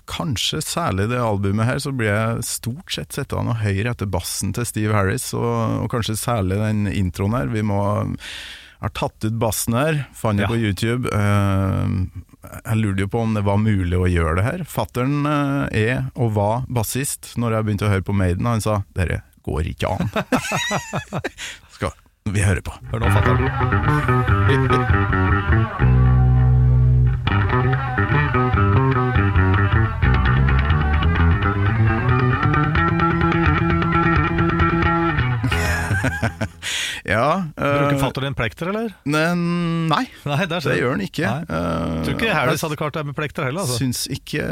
[0.10, 4.52] kanskje særlig det albumet her, så blir jeg stort sett sittende og høre etter bassen
[4.54, 7.50] til Steve Harris, og, og kanskje særlig den introen her.
[7.54, 7.80] Vi må
[8.12, 10.50] jeg har tatt ut bassen her, fant det Ja.
[10.50, 11.10] på YouTube.
[11.14, 11.92] Eh,
[12.66, 14.64] jeg lurte jo på om det var mulig å gjøre det her.
[14.66, 18.84] Fattern eh, er og var bassist når jeg begynte å høre på Maiden, han sa
[18.94, 20.10] 'dette går ikke an'.
[21.76, 21.92] Skal
[22.32, 22.72] vi høre på.
[22.92, 23.48] Hør nå, fatter'n.
[37.14, 37.24] Ja
[37.56, 38.92] Bruker fatter din plekter, eller?
[39.06, 41.26] Nei, Nei, der det gjør han ikke.
[41.28, 41.58] Nei.
[41.60, 43.66] Eh, Tror ikke Harris hadde klart det med plekter heller.
[43.66, 43.80] Altså.
[43.82, 44.46] Syns ikke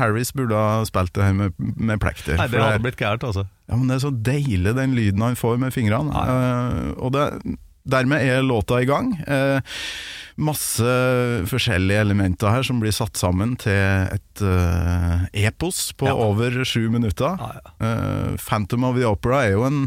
[0.00, 2.36] Harris burde ha spilt det her med, med plekter.
[2.38, 3.46] Nei, Det hadde det- blitt gærent, altså.
[3.70, 6.10] Ja, men det er så deilig den lyden han får med fingrene.
[6.10, 7.26] Uh, og det,
[7.90, 9.12] dermed er låta i gang.
[9.28, 9.60] Uh,
[10.40, 10.90] masse
[11.50, 13.76] forskjellige elementer her som blir satt sammen til
[14.16, 16.14] et uh, epos på Ja.
[16.16, 17.36] over sju minutter.
[17.38, 17.74] Ja, ja.
[17.86, 19.82] Eh, Phantom of the Opera er jo en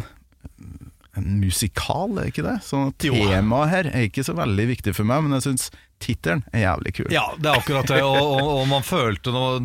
[1.17, 2.56] en musikal, er ikke det?
[2.65, 5.67] Så temaet her er ikke så veldig viktig for meg, men jeg syns
[6.04, 7.12] tittelen er jævlig kul.
[7.13, 8.02] Ja, det er akkurat det.
[8.04, 9.62] Og, og, og man følte noe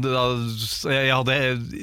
[0.93, 1.39] Jeg hadde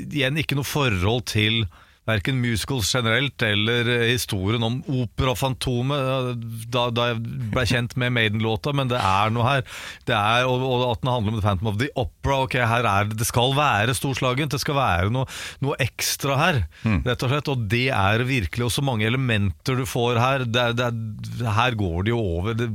[0.05, 1.65] igjen ikke noe forhold til
[2.05, 6.27] Verken musicals generelt eller eh, historien om Operafantomet eh,
[6.69, 7.21] da, da jeg
[7.53, 9.63] ble kjent med Maiden-låta, men det er noe her.
[10.05, 12.37] Det er, og, og at den handler om The Phantom of the Opera.
[12.45, 15.25] Ok, her er Det det skal være storslagent, det skal være noe,
[15.65, 16.59] noe ekstra her,
[17.07, 17.49] rett og slett.
[17.55, 18.67] Og det er virkelig.
[18.67, 20.45] Og så mange elementer du får her.
[20.45, 22.69] Det, det, er- her går det jo over det,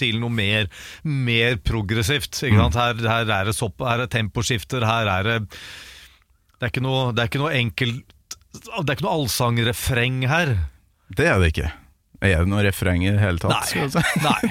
[0.00, 0.70] til noe mer,
[1.04, 2.32] mer progressivt.
[2.48, 2.80] Ikke sant?
[2.80, 5.38] Her, her er det sopp, her er temposkifter, her er det
[6.60, 8.10] det er ikke noe, det er ikke noe enkelt
[8.54, 10.56] Det er ikke noe allsangrefreng her.
[11.14, 11.70] Det er det ikke.
[12.20, 13.70] Er det noe refreng i det hele tatt?
[13.70, 14.02] skal si?
[14.24, 14.40] Nei.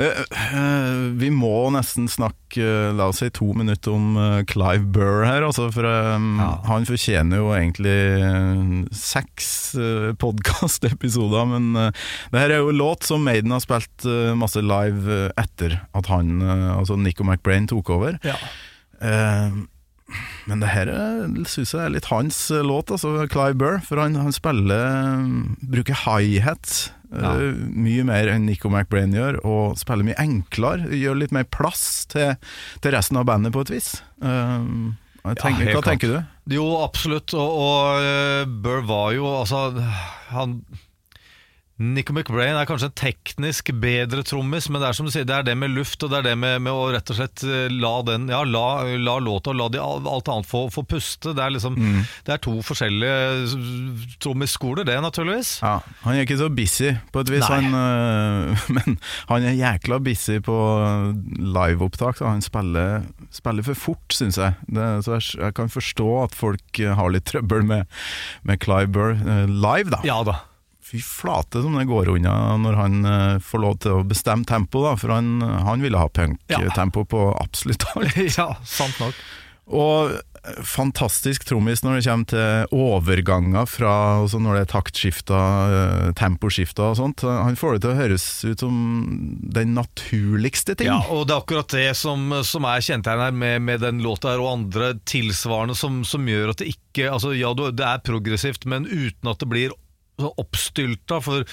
[0.00, 4.14] Eh, eh, vi må nesten snakke eh, la oss si to minutter om
[4.48, 6.46] Clive Burr her, altså, for Ja.
[6.64, 7.92] han fortjener jo egentlig
[8.96, 14.08] seks uh, podkastepisoder, men uh, det her er jo låt som Maiden har spilt
[14.40, 16.40] masse live etter at han,
[16.72, 18.16] altså Nico McBrain, tok over.
[18.24, 18.38] Ja.
[19.02, 19.60] Eh,
[20.50, 20.90] men det her
[21.48, 23.78] syns jeg er litt hans eh, låt, altså Clive Burr.
[23.86, 25.22] For han, han spiller
[25.62, 27.34] Bruker high-hat Ja.
[27.36, 30.88] uh, mye mer enn Nico McBrain gjør, og spiller mye enklere.
[30.96, 32.38] Gjør litt mer plass til,
[32.80, 33.90] til resten av bandet, på et vis.
[34.24, 34.94] Uh,
[35.36, 35.90] tenker, ja, hva klart.
[35.90, 36.16] tenker du?
[36.56, 37.34] Jo, absolutt.
[37.36, 39.68] Og, og uh, Burr var jo Altså,
[40.32, 40.56] han
[41.82, 45.34] Nico McBrain er kanskje en teknisk bedre trommis, men det er som du sier, det
[45.34, 47.72] er det med luft, og det er det med, med å rett og slett eh,
[47.74, 51.32] la den Ja, la, la låta og la de, alt annet få, få puste.
[51.34, 51.78] Det er liksom
[52.26, 55.56] Det er to forskjellige trommisskoler, det, naturligvis.
[55.64, 58.98] Ja, Han er ikke så busy på et vis, han, øh, men
[59.32, 60.56] han er jækla busy på
[61.42, 62.20] liveopptak.
[62.20, 64.54] så Han spiller, spiller for fort, syns jeg.
[64.70, 65.28] Det, så jeg.
[65.42, 68.00] Jeg kan forstå at folk har litt trøbbel med,
[68.46, 69.14] med Clive Burr
[69.48, 70.02] live, da.
[70.06, 70.38] Ja da.
[70.92, 74.84] Fy flate som det går unna når han øh, får lov til å bestemme tempo,
[74.84, 74.92] da.
[75.00, 76.26] For han, han ville ha Ja.
[76.26, 78.18] punk-tempo på absolutt alt.
[78.38, 79.16] ja, sant nok.
[79.72, 85.76] Og eh, fantastisk trommis når det kommer til overganger fra altså Når det er taktskifter,
[85.78, 87.22] eh, temposkifter og sånt.
[87.24, 88.80] Han får det til å høres ut som
[89.54, 90.90] den naturligste ting.
[90.90, 94.34] Ja, og det er akkurat det som, som er kjennetegnet her med, med den låta
[94.34, 98.66] her og andre tilsvarende som, som gjør at det ikke altså Ja, det er progressivt,
[98.68, 99.72] men uten at det blir
[100.20, 101.20] oppstylta.
[101.24, 101.44] For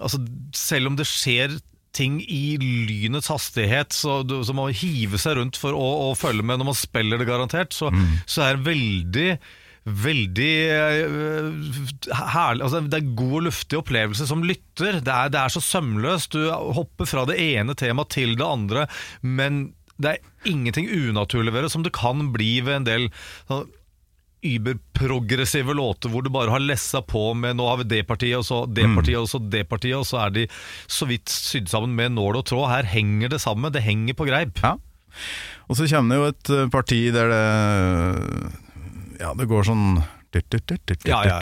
[0.00, 0.20] altså,
[0.56, 1.58] selv om det skjer
[1.98, 6.44] ting i lynets hastighet, så, du- så man hive seg rundt for å, å følge
[6.46, 7.88] med når man spiller det garantert, så,
[8.28, 9.30] så er det veldig
[9.88, 14.98] Veldig uh, herlig altså, Det er god og luftig opplevelse som lytter.
[15.00, 16.34] Det er, det er så sømløst.
[16.34, 18.84] Du hopper fra det ene temaet til det andre,
[19.24, 23.08] men det er ingenting unaturlig ved det, som det kan bli ved en del
[24.42, 28.46] überprogressive låter hvor du bare har lessa på med Nå har vi det partiet, og
[28.46, 30.44] så det partiet, og så det partiet, og så er de
[30.86, 32.68] så vidt sydd sammen med nål og tråd.
[32.70, 33.72] Her henger det sammen.
[33.74, 34.62] Det henger på greip.
[34.62, 34.76] Ja.
[35.68, 37.44] Og så kommer det jo et eh, parti der det
[39.18, 39.98] Ja, det går sånn
[41.08, 41.38] Ja, ja,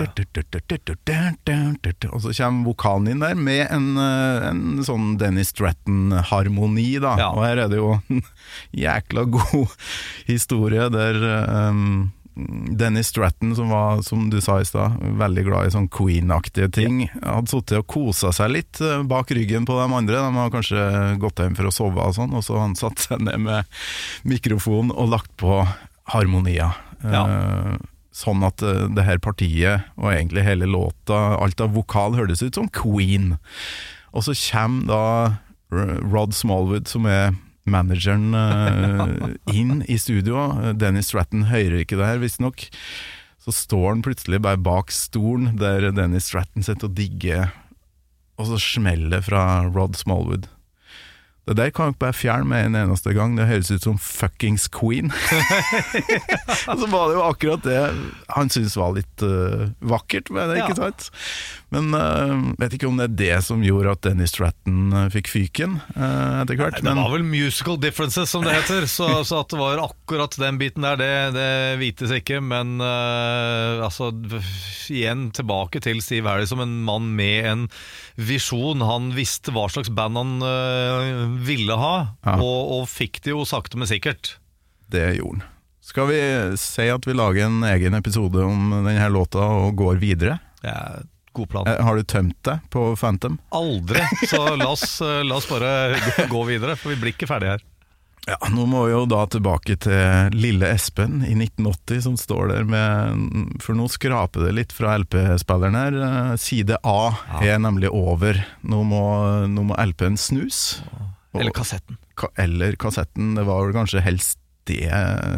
[2.14, 7.16] Og så kommer vokalen inn der med en, eh, en sånn Dennis Stratton-harmoni, da.
[7.18, 7.30] Ja.
[7.34, 8.22] Og her er det jo en
[8.86, 9.74] jækla god
[10.30, 11.18] historie der
[11.66, 12.12] um,
[12.76, 16.98] Dennis Stratton, som var, som du sa i stad, veldig glad i sånn Queen-aktige ting,
[17.22, 20.20] hadde sittet og kosa seg litt eh, bak ryggen på de andre.
[20.20, 20.84] De har kanskje
[21.22, 23.76] gått hjem for å sove og sånn, og så han satt seg ned med
[24.28, 25.62] mikrofonen og lagt på
[26.12, 26.76] harmonier.
[27.02, 27.26] Ja.
[27.26, 27.76] Eh,
[28.16, 32.56] Sånn at eh, det her partiet, og egentlig hele låta, alt av vokal hørtes ut
[32.56, 33.34] som Queen.
[34.16, 35.02] Og så kommer da
[36.00, 37.34] Rod Smallwood, som er
[37.70, 40.48] manageren, uh, inn i studio.
[40.78, 42.66] Dennis Stratton hører ikke det her, visstnok.
[43.46, 47.52] Så står han plutselig bare bak stolen der Dennis Stratton sitter og digger,
[48.36, 50.48] og så smeller det fra Rod Smallwood.
[51.46, 53.36] Det der kan dere bare fjerne med en eneste gang.
[53.38, 55.12] Det høres ut som fuckings Queen.
[56.70, 57.78] Og så var det jo akkurat det
[58.34, 60.88] han syntes var litt uh, vakkert med det, ikke Ja.
[60.88, 61.10] sant?
[61.74, 65.26] Men uh, vet ikke om det er det som gjorde at Dennis Stratton eh, fikk
[65.32, 66.78] fyken uh, etter hvert.
[66.78, 68.86] Det var vel musical differences, som det heter.
[68.90, 71.48] Så, så at det var akkurat den biten der, det, det
[71.82, 72.38] vites ikke.
[72.42, 74.12] Men uh, altså,
[74.94, 77.66] igjen tilbake til Steve Harry som en mann med en
[78.16, 78.82] visjon.
[78.86, 81.94] Han visste hva slags band han ville ha,
[82.26, 82.36] Ja.
[82.40, 84.36] og, og fikk det jo sakte, men sikkert.
[84.90, 85.52] Det gjorde han.
[85.86, 86.16] Skal vi
[86.58, 90.40] si at vi lager en egen episode om denne låta og går videre?
[90.62, 91.04] Det er
[91.36, 91.68] god plan.
[91.70, 93.36] Eh, Har du tømt deg på Phantom?
[93.54, 94.02] Aldri.
[94.26, 97.54] Så la oss, eh, la oss bare gå, gå videre, for vi blir ikke ferdige
[97.54, 97.64] her.
[98.26, 102.64] Ja, Nå må vi jo da tilbake til lille Espen i 1980 som står der
[102.66, 105.98] med For nå skraper det litt fra LP-spilleren her.
[106.02, 106.98] Eh, Side A
[107.38, 108.42] er nemlig over.
[108.66, 109.04] Nå må,
[109.46, 110.80] nå må LP-en snus.
[111.40, 111.96] Eller kassetten.
[112.16, 113.34] ka- eller kassetten.
[113.36, 114.90] Det var vel kanskje helst det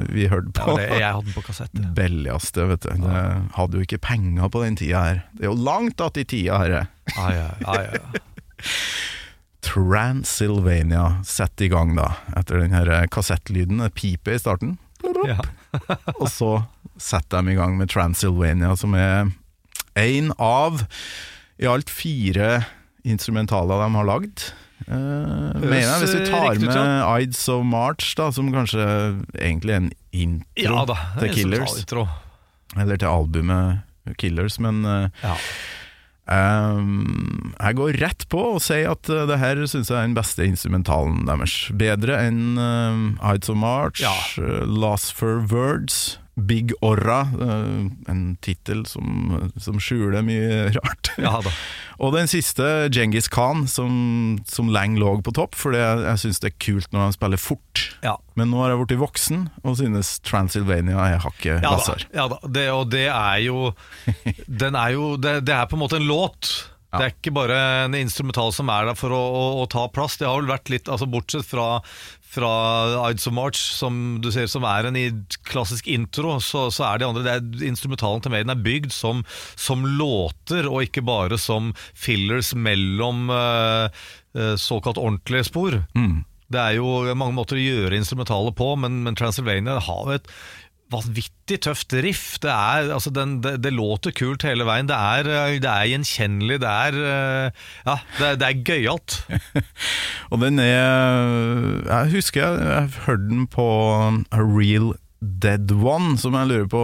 [0.09, 0.71] vi hørte på.
[0.73, 1.75] var det jeg hadde på kassett.
[1.77, 1.91] ja.
[1.99, 2.95] Billigste, vet du.
[3.03, 3.25] Det
[3.59, 5.23] hadde jo ikke penger på den tida her.
[5.35, 6.87] Det er jo langt att i tida, herre.
[7.19, 8.65] Ah, ja, ah, ja.
[9.69, 12.13] Transylvania setter i gang, da.
[12.37, 13.83] Etter den her kassettlyden.
[13.83, 14.77] Det piper i starten.
[15.27, 15.39] ja.
[16.21, 16.53] Og så
[16.99, 19.29] setter de i gang med Transylvania, som er
[19.99, 20.85] én av
[21.59, 22.65] i alt fire
[23.05, 24.47] instrumentaler de har lagd.
[24.89, 28.85] Eh, mener jeg, hvis vi tar riktig ut, med Ides of March, da, som kanskje
[29.37, 30.97] egentlig er en intro ja da.
[31.21, 32.07] til Killers, Intro.
[32.77, 35.35] eller til albumet Killers, men uh, Ja.
[36.29, 40.17] um, jeg går rett på og sier at uh, det her syns jeg er den
[40.17, 41.59] beste instrumentalen deres.
[41.77, 44.15] Bedre enn uh, Ides of March, Ja.
[44.41, 46.17] eh, Lost for Words.
[46.47, 51.13] Big Orra, eh, en tittel som, som skjuler mye rart.
[51.19, 51.41] Ja.
[51.99, 56.43] Og den siste, Genghis Khan, som, som lenge lå på topp, for jeg, jeg syns
[56.45, 57.85] det er kult når han spiller fort.
[58.07, 58.17] Ja.
[58.39, 62.39] Men nå har jeg blitt voksen og synes Transylvania er hakket Ja da, ja da.
[62.47, 63.73] Det, og det er jo
[64.47, 66.53] Den er jo det, det er på en måte en låt.
[66.89, 70.17] Det er ikke bare en instrumental som er der for å, å, å ta plass.
[70.17, 71.83] Det har vel vært litt, altså Bortsett fra,
[72.25, 72.53] fra
[73.11, 75.11] Ides of March, som du ser som er en i
[75.51, 79.21] klassisk intro, så, så er de andre det er, Instrumentalen til Maiden er bygd som,
[79.61, 83.93] som låter, og ikke bare som fillers mellom uh,
[84.57, 85.83] såkalt ordentlige spor.
[86.49, 90.31] Det er jo mange måter å gjøre instrumentalet på, men, men Transylvania har jo et
[90.93, 92.39] vanvittig tøft riff.
[92.43, 94.89] Det, er, altså den, det, det låter kult hele veien.
[94.89, 96.61] Det er, eh, det er gjenkjennelig.
[96.63, 99.19] Det er, eh, ja, det, det er gøyalt.
[100.33, 103.67] Og den er Jeg husker jeg, jeg hørte den på
[104.33, 106.83] A Real Dead One, som jeg lurer på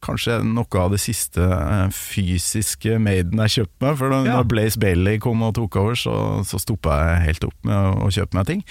[0.00, 3.98] Kanskje noe av det siste eh, fysiske Maiden jeg kjøpte meg.
[4.00, 4.38] For da Ja.
[4.38, 6.14] da Blaze Bailey kom og tok over, så,
[6.48, 8.62] så stoppa jeg helt opp med å, å kjøpe meg ting.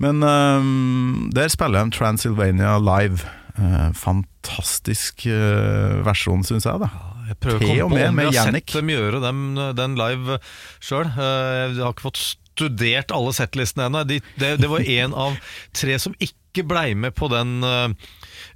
[0.00, 3.28] Men um, der spiller de Transylvania live.
[3.58, 6.80] Eh, fantastisk eh, versjon, syns jeg.
[6.82, 6.90] da
[7.30, 9.42] Jeg prøver å komme på om jeg har sett dem gjøre dem,
[9.78, 10.38] den live
[10.82, 11.10] sjøl.
[11.16, 12.22] Jeg har ikke fått
[12.60, 14.04] studert alle settlistene ennå.
[14.08, 15.36] De, det, det var én av
[15.76, 17.92] tre som ikke blei med på den eh,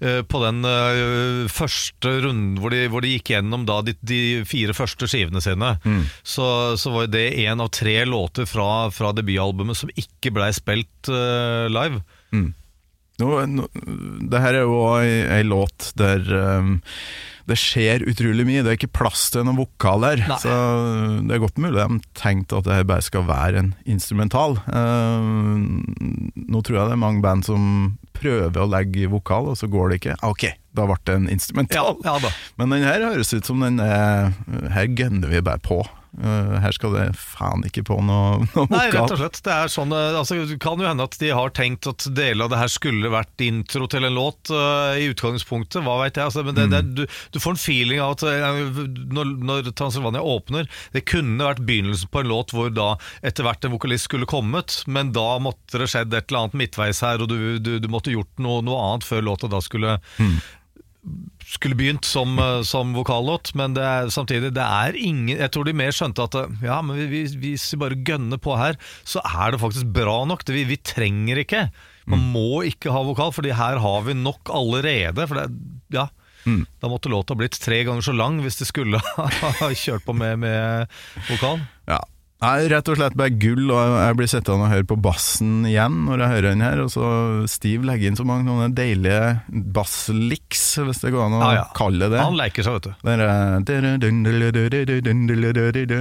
[0.02, 4.18] eh, på den eh, første runden hvor de, hvor de gikk gjennom da de, de
[4.50, 6.02] fire første skivene sine, Mm.
[6.26, 6.46] så,
[6.80, 12.02] så var det én av tre låter fra, fra debutalbumet som ikke blei spilt live
[12.34, 12.52] live.
[13.22, 13.68] Nå, nå,
[14.30, 16.24] det her er jo ei, låt der
[16.58, 16.80] um,
[17.46, 18.62] det skjer utrolig mye.
[18.64, 20.22] Det er ikke plass til noen vokaler.
[20.26, 20.38] Nei.
[20.42, 20.54] Så
[21.28, 24.56] det er godt mulig de tenkte at det her bare skal være en instrumental.
[24.66, 25.84] Um,
[26.34, 27.68] nå tror jeg det er mange band som
[28.16, 30.16] prøver å legge vokal, og så går det ikke.
[30.22, 31.96] Ah, Ok, da ble det en Ja, instrumental.
[32.06, 32.30] ja da.
[32.58, 34.32] Men den her høres ut som den er
[34.74, 35.82] Her gønner vi bare på.
[36.14, 39.40] Uh, her skal det faen ikke på noe, noe Nei, rett og slett.
[39.42, 42.52] Det er sånn, eh, altså, kan jo hende at de har tenkt at deler av
[42.52, 45.82] det her skulle vært intro til en låt uh, i utgangspunktet.
[45.82, 46.30] Hva vet jeg.
[46.30, 48.62] Altså, men det, det, du, du får en feeling av at eh,
[49.14, 52.94] når, når Transylvania åpner Det kunne vært begynnelsen på en låt hvor da
[53.26, 57.02] etter hvert en vokalist skulle kommet, men da måtte det skjedd et eller annet midtveis
[57.04, 59.98] her, og du, du, du måtte gjort noe, noe annet før låta da skulle
[61.44, 65.66] skulle begynt som, eh, som vokallåt, men det er, samtidig det er ingen Jeg tror
[65.68, 68.78] de mer skjønte at eh, ja, men vi, vi, hvis vi bare gønner på her,
[69.04, 70.44] så er det faktisk bra nok.
[70.44, 71.68] Det, vi, vi trenger ikke.
[72.10, 75.24] Man må ikke ha vokal, Fordi her har vi nok allerede.
[75.28, 75.46] For det,
[75.94, 76.08] ja,
[76.44, 79.00] Da måtte låta blitt tre ganger så lang hvis de skulle
[79.60, 80.90] ha kjørt på med, med
[81.30, 81.62] vokal.
[81.88, 82.02] Ja.
[82.42, 85.94] Nei, rett og slett bare gull, og jeg blir sittende og høre på bassen igjen
[86.04, 86.80] når jeg hører den her.
[86.82, 87.04] Og så
[87.48, 91.64] Steve legger inn så mange noen deilige basslicks, hvis det går an å Ja, ja.
[91.78, 92.20] kalle det.
[92.20, 92.92] Han leker seg, vet du.
[93.06, 93.18] Der,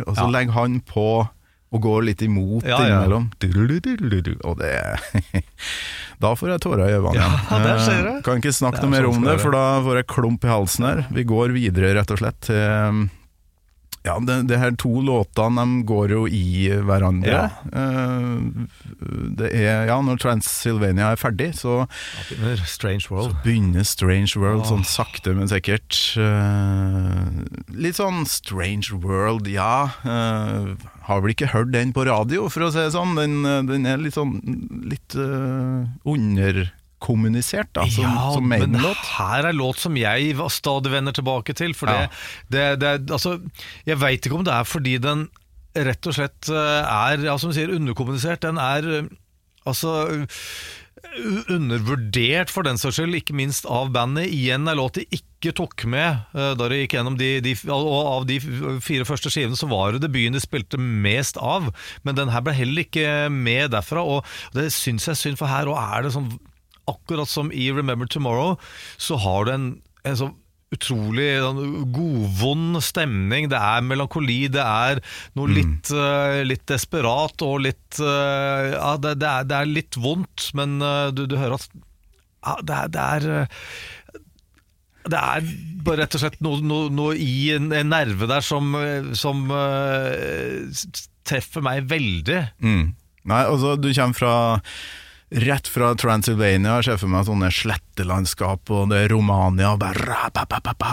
[0.03, 0.29] og så Ja.
[0.35, 1.07] legger han på
[1.73, 3.31] og går litt imot Ja, innimellom.
[4.43, 4.73] Og det
[6.21, 7.15] Da får jeg tårer i øynene.
[7.17, 8.07] Ja, der ser.
[8.07, 10.85] Eh, Kan ikke snakke noe mer om det for da får jeg klump i halsen
[10.85, 11.05] her.
[11.11, 13.09] Vi går videre, rett og slett, til
[14.03, 17.31] ja, det, det her to låtene de går jo i hverandre.
[17.31, 17.47] Ja.
[17.71, 18.67] Eh,
[19.39, 21.85] Det er, ja, når Transylvania er ferdig, så
[22.67, 23.35] Strange World.
[23.45, 25.95] begynner Strange World sånn sakte, men sikkert.
[26.19, 27.41] Eh,
[27.73, 29.89] litt sånn Strange World, ja.
[30.03, 30.73] eh,
[31.07, 33.15] har vel ikke hørt den på radio, for å si det sånn.
[33.19, 34.37] Den, den er litt sånn
[34.87, 35.83] litt uh,
[37.03, 38.97] underkommunisert, da, som, ja, som Maiden-låt.
[39.17, 41.73] her er låt som jeg stadig vender tilbake til.
[41.73, 42.09] For det,
[42.49, 43.39] det, det altså,
[43.85, 45.27] Jeg veit ikke om det er fordi den
[45.73, 48.43] rett og slett eh, er ja, som du sier, underkommunisert.
[48.43, 49.11] Den er eh,
[49.65, 50.13] altså
[51.49, 54.29] undervurdert for den saks skyld, ikke minst av bandet.
[54.31, 57.97] Igjen er låt de ikke tok med eh, da de gikk gjennom de, de Og
[57.99, 58.39] av de
[58.83, 61.73] fire første skivene så var det debuten de spilte mest av,
[62.05, 64.05] men den her ble heller ikke med derfra.
[64.05, 66.31] Og det syns jeg er synd, for her og er det sånn
[66.89, 68.57] Akkurat som i Remember Tomorrow,
[68.97, 69.67] så har du en,
[70.03, 70.33] en sånn
[70.73, 71.29] utrolig
[71.93, 73.49] godvond stemning.
[73.51, 75.01] Det er melankoli, det er
[75.37, 79.99] noe litt, eh, litt desperat og litt uh, Ja, det, det, er, det er litt
[80.01, 81.69] vondt, men uh, du, du hører at
[82.43, 83.53] ja, det er, det er
[85.03, 85.47] det er
[85.83, 88.69] bare rett og slett noe, noe, noe i en, en nerve der som,
[89.19, 89.41] som
[91.27, 92.37] treffer meg veldig.
[92.63, 92.85] Mm.
[93.27, 94.31] Nei, altså, du kommer fra
[95.33, 100.19] Rett fra Transylvania, jeg ser for meg sånne slettelandskap, og det er Romania, bare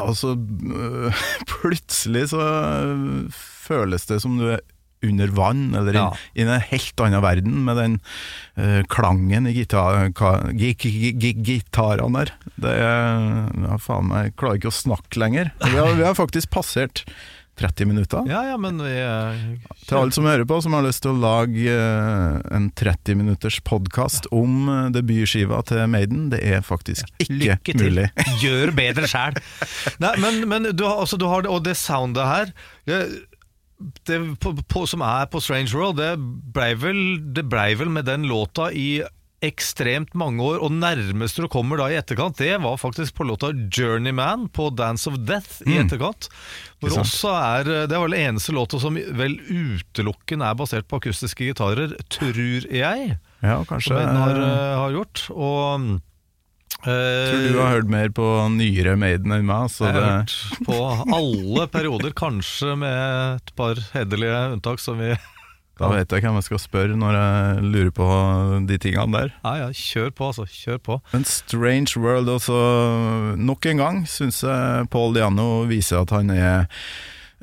[0.08, 1.22] og så øh,
[1.52, 4.62] plutselig så øh, føles det som du er
[5.04, 6.06] under vann, eller Ja.
[6.36, 7.94] i, en helt annen verden, med den
[8.56, 10.10] eh, klangen i gitar,
[10.52, 12.32] gitarene der.
[12.60, 15.52] Det er ja, faen Jeg klarer ikke å snakke lenger.
[15.64, 17.04] Vi har, vi har faktisk passert
[17.60, 18.24] 30 minutter.
[18.30, 19.40] Ja, ja, men vi eh,
[19.84, 23.60] Til alle som hører på, som har lyst til å lage eh, en 30 minutters
[23.66, 27.84] podkast om eh, debutskiva til Maiden, det er faktisk ikke Lykke til.
[27.84, 28.06] mulig.
[28.44, 29.36] Gjør bedre sjæl.
[30.00, 32.54] Men, men du har, altså, du har og det soundet her
[32.88, 33.00] det,
[34.08, 36.14] det, på, på, som er på Strange World, det
[36.54, 39.02] blei vel, ble vel med den låta i
[39.42, 43.48] ekstremt mange år, og nærmest du kommer da i etterkant, det var faktisk på låta
[43.72, 45.86] Journeyman på Dance of Death i Mm.
[45.86, 46.28] etterkant.
[46.80, 51.00] Hvor Ikke også er, Det var vel eneste låta som vel utelukkende er basert på
[51.00, 52.36] akustiske gitarer, tror
[52.70, 55.30] jeg, Ja, kanskje Som har, eh, eh, har gjort.
[55.32, 56.00] Og
[56.84, 58.24] Tror du har hørt mer på
[58.54, 60.78] nyere Maiden enn meg, så Jeg har det hørt på
[61.16, 65.14] alle perioder, kanskje med et par hederlige unntak som vi
[65.80, 68.06] Da vet jeg hvem jeg skal spørre når jeg lurer på
[68.68, 69.34] de tingene der.
[69.46, 70.44] Ja ja, kjør på, altså.
[70.44, 71.00] Kjør på.
[71.14, 72.60] Men Strange World også,
[73.40, 76.66] nok en gang syns jeg Paul Diano viser at han er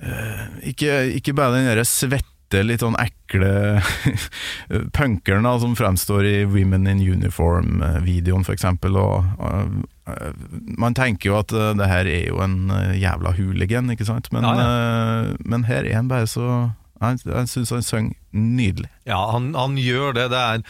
[0.01, 3.81] eh, ikke, ikke bare den derre svette, litt sånn ekle
[4.97, 8.63] punkeren da, som fremstår i Women in Uniform-videoen, f.eks.
[8.87, 10.29] Og eh,
[10.79, 14.29] man tenker jo at uh, det her er jo en jævla hooligan, ikke sant?
[14.31, 16.45] Men, Ja, eh, men her er han bare så
[17.01, 18.89] Jeg, jeg syns han synger nydelig.
[19.07, 20.27] Ja, han, han gjør det.
[20.33, 20.63] Det er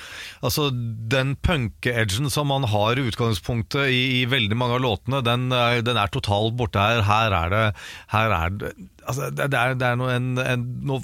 [0.46, 0.70] altså
[1.14, 5.98] den punke-edgen som han har i utgangspunktet i, i veldig mange av låtene, den, den
[5.98, 7.02] er totalt borte her.
[7.08, 7.66] Her er det,
[8.14, 8.76] her er det
[9.08, 11.00] Altså, det, er, det er noe, en, en, noe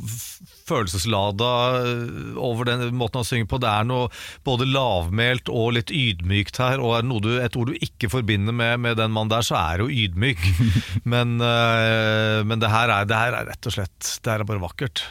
[0.67, 3.59] følelseslada øh, over den måten han synger på.
[3.63, 4.09] Det er noe
[4.43, 6.83] både lavmælt og litt ydmykt her.
[6.83, 9.55] Og er noe du, et ord du ikke forbinder med, med den mannen der, så
[9.61, 10.43] er det jo ydmyk.
[11.15, 14.51] men, øh, men det, her er, det her er rett og slett Det her er
[14.51, 15.05] bare vakkert.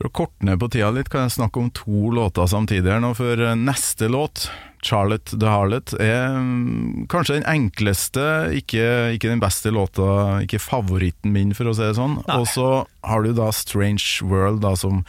[0.00, 3.02] For å korte ned på tida litt, kan jeg snakke om to låter samtidig her
[3.04, 3.10] nå.
[3.18, 4.46] For eh, neste låt,
[4.80, 8.22] 'Charlotte the Harlot', er mm, kanskje den enkleste,
[8.56, 8.86] ikke,
[9.18, 12.16] ikke den beste låta, ikke favoritten min, for å si det sånn.
[12.32, 15.04] Og så har du da 'Strange World', da, som,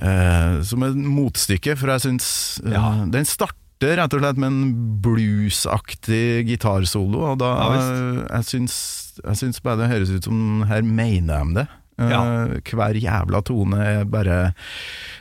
[0.00, 3.04] eh, som et motstykke, for jeg syns eh, Ja.
[3.04, 9.36] den starter rett og slett med en bluesaktig gitarsolo, og da Ja, jeg syns, jeg
[9.36, 11.68] syns bare det høres ut som her mener de det.
[11.98, 12.20] Eh, Ja.
[12.62, 14.54] Hver jævla tone er bare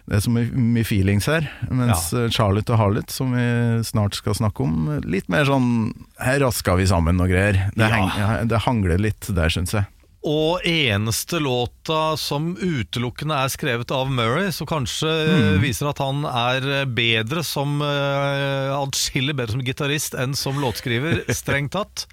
[0.08, 1.50] Det er så mye, mye feelings her.
[1.70, 2.28] Mens ja.
[2.30, 6.86] Charlotte og Harlot, som vi snart skal snakke om, litt mer sånn Her raska vi
[6.88, 7.72] sammen og greier.
[7.76, 8.08] Det, Ja.
[8.08, 9.86] heng, det hangler litt der, syns jeg.
[10.28, 15.54] Og eneste låta som utelukkende er skrevet av Murray, så kanskje Mm.
[15.56, 21.22] eh, viser at han er bedre som uh, Adskillig bedre som gitarist enn som låtskriver,
[21.34, 22.08] strengt tatt.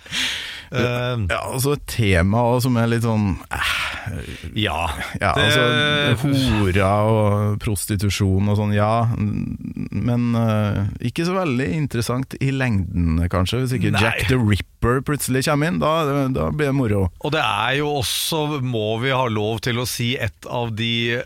[0.73, 4.23] Eh, Ja, altså et tema som er litt sånn eh,
[4.55, 4.87] ja.
[5.21, 9.07] Ja, Det- altså hora og prostitusjon og sånn, ja.
[9.17, 13.63] Men uh, ikke så veldig interessant i lengden, kanskje.
[13.65, 14.03] Hvis ikke Nei.
[14.05, 15.95] Jack the Ripper plutselig kommer inn, da,
[16.35, 17.05] da blir det moro.
[17.25, 21.23] Og det er jo også, må vi ha lov til å si, et av de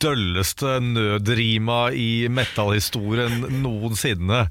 [0.00, 4.46] dølleste nødrima i metallhistorien noensinne.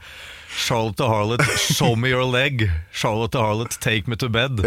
[0.56, 2.70] Charlotte the Harlot, 'Show me your leg'.
[2.94, 4.62] Charlotte the Harlot, 'Take me to bed'.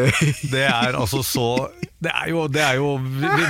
[0.52, 1.70] Det er altså så
[2.02, 2.90] Det er jo, det er jo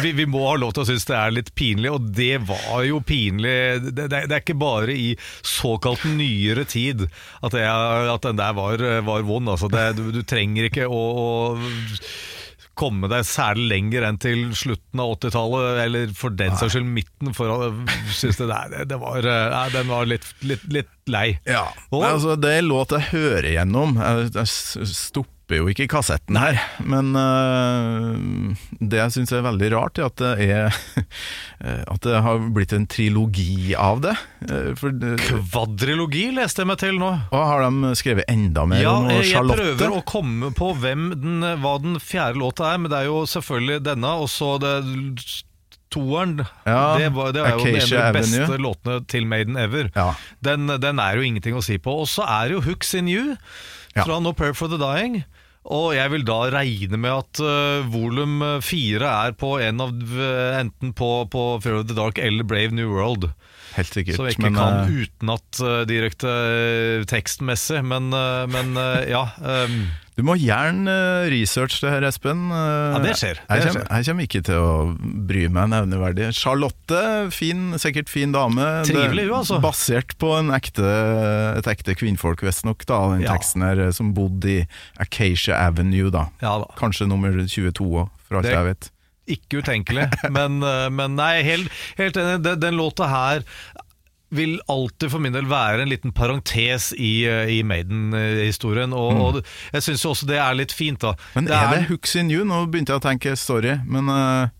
[0.03, 2.85] vi, vi, må ha lov til å synes det er litt pinlig, og det var
[2.87, 3.83] jo pinlig.
[3.91, 5.11] Det, det, det er ikke bare i
[5.45, 7.05] såkalt nyere tid
[7.43, 9.51] at, er- at den der var, var vond.
[9.53, 11.27] Altså du, du trenger ikke å, å
[12.79, 17.35] komme deg særlig lenger enn til slutten av 80-tallet, eller for den saks skyld midten,
[17.37, 17.51] for
[18.15, 21.27] synes det, der, det var, nei, den var litt, litt, litt lei.
[21.49, 23.97] Ja, Og- altså, Det låt jeg hører gjennom.
[23.99, 24.79] Jeg, jeg s-
[25.49, 26.59] stopper jo ikke kassetten her.
[26.85, 30.77] Men øh, det jeg syns er veldig rart, er at det er
[31.89, 34.13] At det har blitt en trilogi av det.
[34.45, 37.09] Eh, For Kvadrilogi leste jeg meg til nå.
[37.33, 39.65] og har de skrevet enda mer Ja, om jeg Charlotte?
[39.79, 43.81] prøver å komme på den, hva den fjerde låta er, men det er jo selvfølgelig
[43.89, 44.75] denne, og så det
[45.89, 46.43] toeren.
[46.69, 48.61] Ja, det, var, det var jo den ene av de beste Avenue.
[48.69, 49.89] låtene til Maiden ever.
[49.97, 50.11] Ja.
[50.45, 51.95] Den, den er jo ingenting å si på.
[52.05, 53.25] Og så er det jo Hooks in You
[53.97, 54.05] Ja.
[54.05, 55.23] fra No Prayer for the Dying.
[55.75, 60.57] Og jeg vil da regne med at uh, volum fire er på en av uh,
[60.57, 63.29] enten på, på Fear of the Dark eller Brave New World.
[63.77, 64.17] Helt sikkert.
[64.17, 68.09] Som jeg ikke men, kan eh, utenat uh, direkte uh, tekstmessig, men,
[68.51, 69.27] men ja.
[69.39, 69.83] Um,
[70.19, 72.41] Du må gjerne eh, researche det her, Espen.
[72.51, 74.73] Eh, Ja, det skjer, det Jeg, kommer, jeg kommer ikke til å
[75.29, 76.33] bry meg nevneverdig.
[76.35, 78.67] Charlotte, fin, sikkert fin dame.
[78.89, 79.61] Trivelig hun, altså.
[79.63, 80.83] Basert på en ekte,
[81.61, 83.37] et ekte kvinnfolk, visstnok, den Ja.
[83.39, 84.61] teksten her, eh, som bodde i
[84.99, 86.27] Acacia Avenue, da.
[86.43, 86.67] ja da.
[86.83, 88.91] Kanskje nummer 22 òg, for alt jeg vet.
[89.29, 90.09] ikke utenkelig.
[90.35, 90.59] Men,
[90.99, 92.43] men nei, helt, helt enig.
[92.43, 93.43] Den, den låta her
[94.35, 98.93] vil alltid for min del være en liten parentes i, eh, i Maiden-historien.
[98.93, 99.41] Og, og
[99.73, 101.15] jeg syns også det er litt fint, da.
[101.37, 102.45] Men er det Hooks in You?
[102.49, 104.51] Nå begynte jeg å tenke sorry, men uh,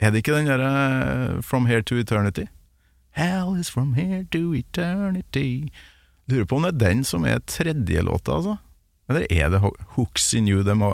[0.00, 2.48] er det ikke den derre uh, From Here to Eternity?
[3.12, 5.72] Hell is from here to eternity
[6.30, 8.56] Lurer på om det er den som er tredje låta, altså.
[9.10, 9.60] Eller er det
[9.96, 10.62] Hooks in You?
[10.66, 10.92] Det må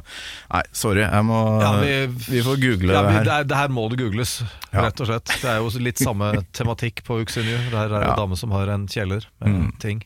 [0.50, 1.94] Nei, sorry, jeg må Ja, vi,
[2.30, 3.24] vi- får google Ja, det her.
[3.28, 4.38] det, er, det her må det googles,
[4.72, 4.86] Ja.
[4.88, 5.26] rett og slett.
[5.42, 7.58] Det er jo litt samme tematikk på hooks in you.
[7.70, 9.72] Det her er en dame som har en kjeller med Mm.
[9.78, 10.02] ting.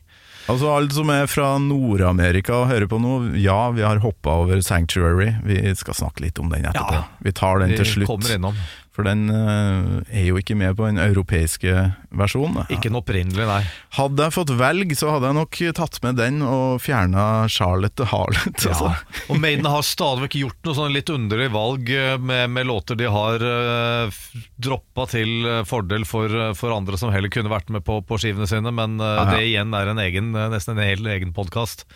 [0.49, 4.59] Altså Alle som er fra Nord-Amerika og hører på nå, ja, vi har hoppa over
[4.65, 5.35] Sanctuary.
[5.45, 7.03] Vi skal snakke litt om den etterpå.
[7.23, 8.57] Vi tar den Vi til slutt.
[9.01, 11.73] For den eh, er jo ikke med på den europeiske
[12.13, 12.67] versjonen.
[12.69, 13.63] Ikke den opprinnelige, nei.
[13.97, 18.05] Hadde jeg fått velge, så hadde jeg nok tatt med den og fjerna Charlotte the
[18.11, 18.71] Ja.
[18.71, 18.91] Altså.
[19.31, 22.99] Og Maiden har stadig vekk gjort noe sånn litt underlig valg eh, med, med låter
[22.99, 24.21] de har uh,
[24.61, 28.21] droppa til eh, fordel for, eh, for andre som heller kunne vært med på, på
[28.21, 29.35] skivene sine, men eh, Ja, ja.
[29.35, 31.87] det igjen er en egen, eh, nesten en hel egen podkast.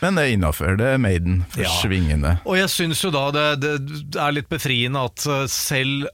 [0.00, 0.76] Men det er innafor.
[0.78, 1.42] Det er Maiden.
[1.56, 1.66] Ja.
[1.66, 2.36] Forsvingende.
[2.46, 3.74] Og jeg syns jo da det, det,
[4.14, 6.06] er litt befriende at eh, selv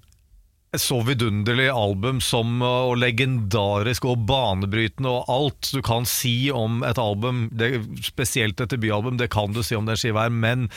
[0.75, 6.51] et så vidunderlig album som eh, og legendarisk og banebrytende og alt du kan si
[6.55, 7.71] om et album, det,
[8.05, 10.69] spesielt et debutalbum, det kan du si om den skiva her, men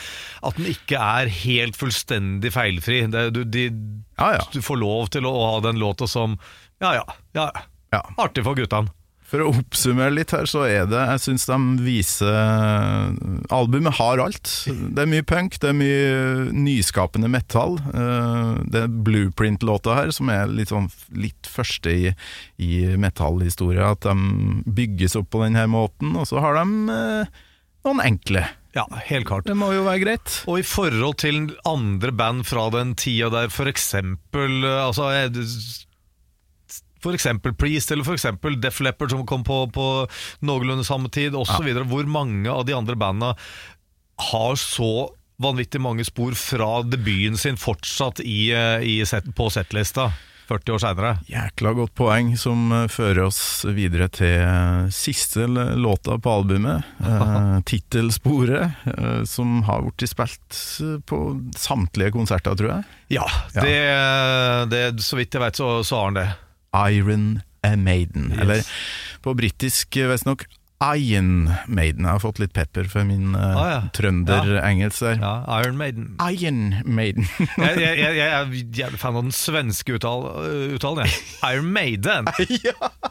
[0.46, 3.02] at den ikke er helt fullstendig feilfri.
[3.10, 3.68] Det, du, de,
[4.18, 4.44] Ja, ja.
[4.52, 6.38] du får lov til å ha den låta som
[6.82, 7.50] Ja ja, ja,
[7.94, 8.02] ja.
[8.22, 8.92] artig for guttene.
[9.28, 12.32] For å oppsummere litt her, så er det Jeg syns de viser
[13.52, 14.52] Albumet har alt.
[14.68, 17.76] Det er mye punk, det er mye nyskapende metall.
[17.92, 22.14] Eh, Det er Blueprint-låta her, som er litt sånn litt første i,
[22.62, 23.92] i metallhistoria.
[23.96, 24.16] At de
[24.78, 27.36] bygges opp på denne måten, og så har de eh,
[27.88, 28.46] noen enkle.
[28.76, 29.46] Ja, helt klart.
[29.48, 30.34] Det må jo være greit.
[30.48, 35.30] Og i forhold til andre band fra den tida der for eksempel eh, altså, eh,
[37.06, 39.86] Eksempel Priest eller for Def Leppard som kom på, på
[40.40, 41.62] noenlunde samme tid osv.
[41.64, 43.34] videre Hvor mange av de andre bandene
[44.32, 50.10] har så vanvittig mange spor fra debuten sin fortsatt i, eh, i set, på settlista
[50.48, 51.10] 40 år seinere?
[51.28, 56.88] Jækla godt poeng som eh, fører oss videre til eh, siste låta på albumet.
[57.04, 60.58] eh, Tittelsporet, eh, som har blitt spilt
[61.06, 61.22] på
[61.56, 62.88] samtlige konserter, tror jeg.
[63.20, 63.62] Ja, Ja.
[63.62, 63.78] Det,
[64.72, 66.28] det, så vidt jeg vet så, så har han det.
[66.76, 68.30] Iron Maiden.
[68.32, 68.40] Yes.
[68.40, 68.62] Eller
[69.24, 70.44] på britisk eh, visstnok
[70.94, 72.04] Iron Maiden.
[72.06, 73.78] Jeg har fått litt pepper for min uh, Ah, ja.
[73.96, 75.16] trønderengelsk der.
[75.18, 76.12] Ja, Iron Maiden.
[76.22, 77.26] Iron Maiden.
[77.58, 80.28] Jeg, jeg, jeg, jeg er jævlig fan av den svenske uttal,
[80.76, 81.02] uttalen.
[81.02, 81.18] jeg.
[81.50, 82.30] Iron Maiden.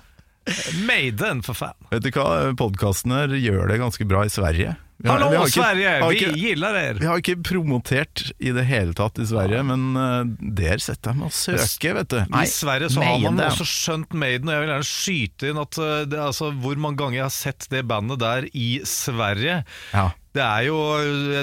[0.87, 1.75] Maiden, for faen.
[1.91, 4.77] Vet du hva, podkasten her gjør det ganske bra i Sverige.
[4.99, 6.93] Vi har- Hallo, vi har ikke- Sverige, har vi ikke- gillar er!
[6.97, 11.17] Vi har ikke promotert i det hele tatt i Sverige, men uh, der setter jeg
[11.19, 12.17] meg og søker, vet du.
[12.33, 13.51] I Sverige så har man Maiden.
[13.51, 16.97] også skjønt Maiden, og jeg vil gjerne skyte inn at uh, det, altså, hvor mange
[16.97, 19.63] ganger jeg har sett det bandet der i Sverige.
[19.93, 20.07] Ja.
[20.33, 20.77] Det er jo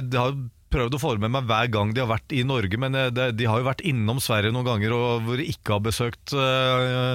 [0.02, 0.34] Jeg har
[0.74, 3.36] prøvd å få med meg hver gang de har vært i Norge, men eh, det,
[3.38, 7.14] de har jo vært innom Sverige noen ganger og hvor de ikke har besøkt uh,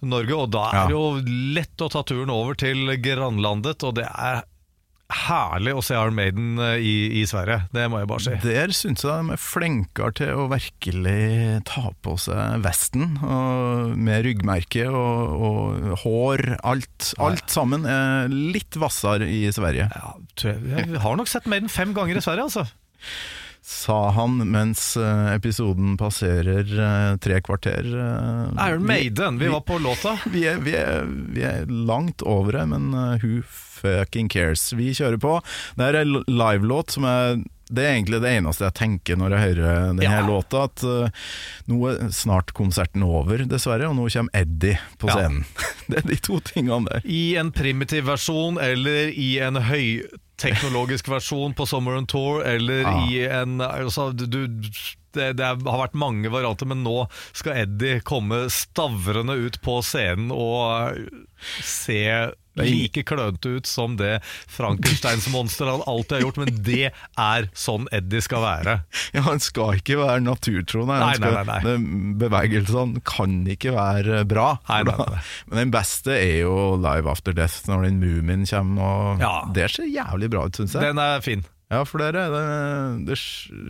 [0.00, 0.86] Norge, og da er Ja.
[0.88, 1.04] det jo
[1.52, 4.40] lett å ta turen over til grannlandet, og det er
[5.12, 7.64] herlig å se Iron Maiden eh, i, i Sverige.
[7.74, 8.36] Det må jeg bare si.
[8.44, 13.18] Der syns jeg de er flinkere til å virkelig ta på seg vesten,
[13.94, 16.46] med ryggmerke og, og hår.
[16.64, 21.94] Alt, alt sammen er litt hvassere i Sverige, Ja, jeg, har nok sett Maiden fem
[21.96, 22.66] ganger i Sverige, altså.
[23.64, 27.86] sa han mens eh, episoden passerer eh, tre kvarter.
[27.86, 30.16] Iron Maiden, vi var på låta.
[30.32, 31.04] Vi er, vi, er,
[31.36, 32.90] vi er langt over det, men
[33.22, 33.44] who
[33.84, 34.70] fucking cares?
[34.76, 35.38] Vi kjører på.
[35.78, 37.42] Det er en livelåt som er
[37.74, 40.18] det er egentlig det eneste jeg tenker når jeg hører denne Ja.
[40.28, 40.64] låta.
[40.68, 41.08] At uh,
[41.70, 45.16] nå er snart konserten over, dessverre, og nå kommer Eddie på Ja.
[45.16, 45.46] scenen.
[45.88, 47.00] det er de to tingene der.
[47.08, 52.94] I en primitiv versjon, eller i en høyteknologisk versjon på Summer on Tour, eller Ja.
[53.08, 54.46] i en altså, du,
[55.14, 60.32] det, det har vært mange varianter, men nå skal Eddie komme stavrende ut på scenen
[60.34, 60.98] og
[61.64, 66.84] se like klønete ut som det Frankensteins monster han alltid har gjort, men det
[67.18, 68.76] er sånn Eddie skal være.
[69.16, 71.00] Ja, Han skal ikke være naturtro, nei.
[71.02, 71.74] Nei, nei, nei,
[72.22, 74.52] Bevegelsene kan ikke være bra.
[74.70, 75.24] Nei, nei, nei.
[75.50, 78.84] Men den beste er jo Live After Death, når den Mumin kommer.
[78.84, 79.34] Og Ja.
[79.54, 80.86] Det ser jævlig bra ut, syns jeg.
[80.94, 81.42] Den er fin.
[81.74, 82.44] Ja, for det, er det,
[83.10, 83.18] det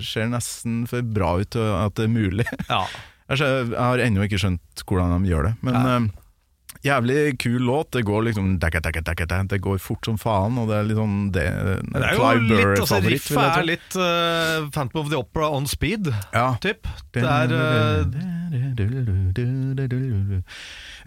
[0.04, 2.48] ser nesten for bra ut til at det er mulig.
[2.70, 2.84] Ja.
[3.24, 5.54] Jeg, har ennå ikke skjønt hvordan de gjør det.
[5.64, 6.08] Men eh,
[6.84, 7.92] Jævlig kul låt.
[7.96, 8.58] Det går liksom.
[8.60, 11.44] Det går fort som faen, og det er liksom det,
[11.94, 12.98] Det er jo litt, altså.
[13.00, 16.50] Riffet er litt uh, Phantom of the Opera on speed, Ja.
[16.60, 16.84] typ.
[17.16, 18.04] Det er uh,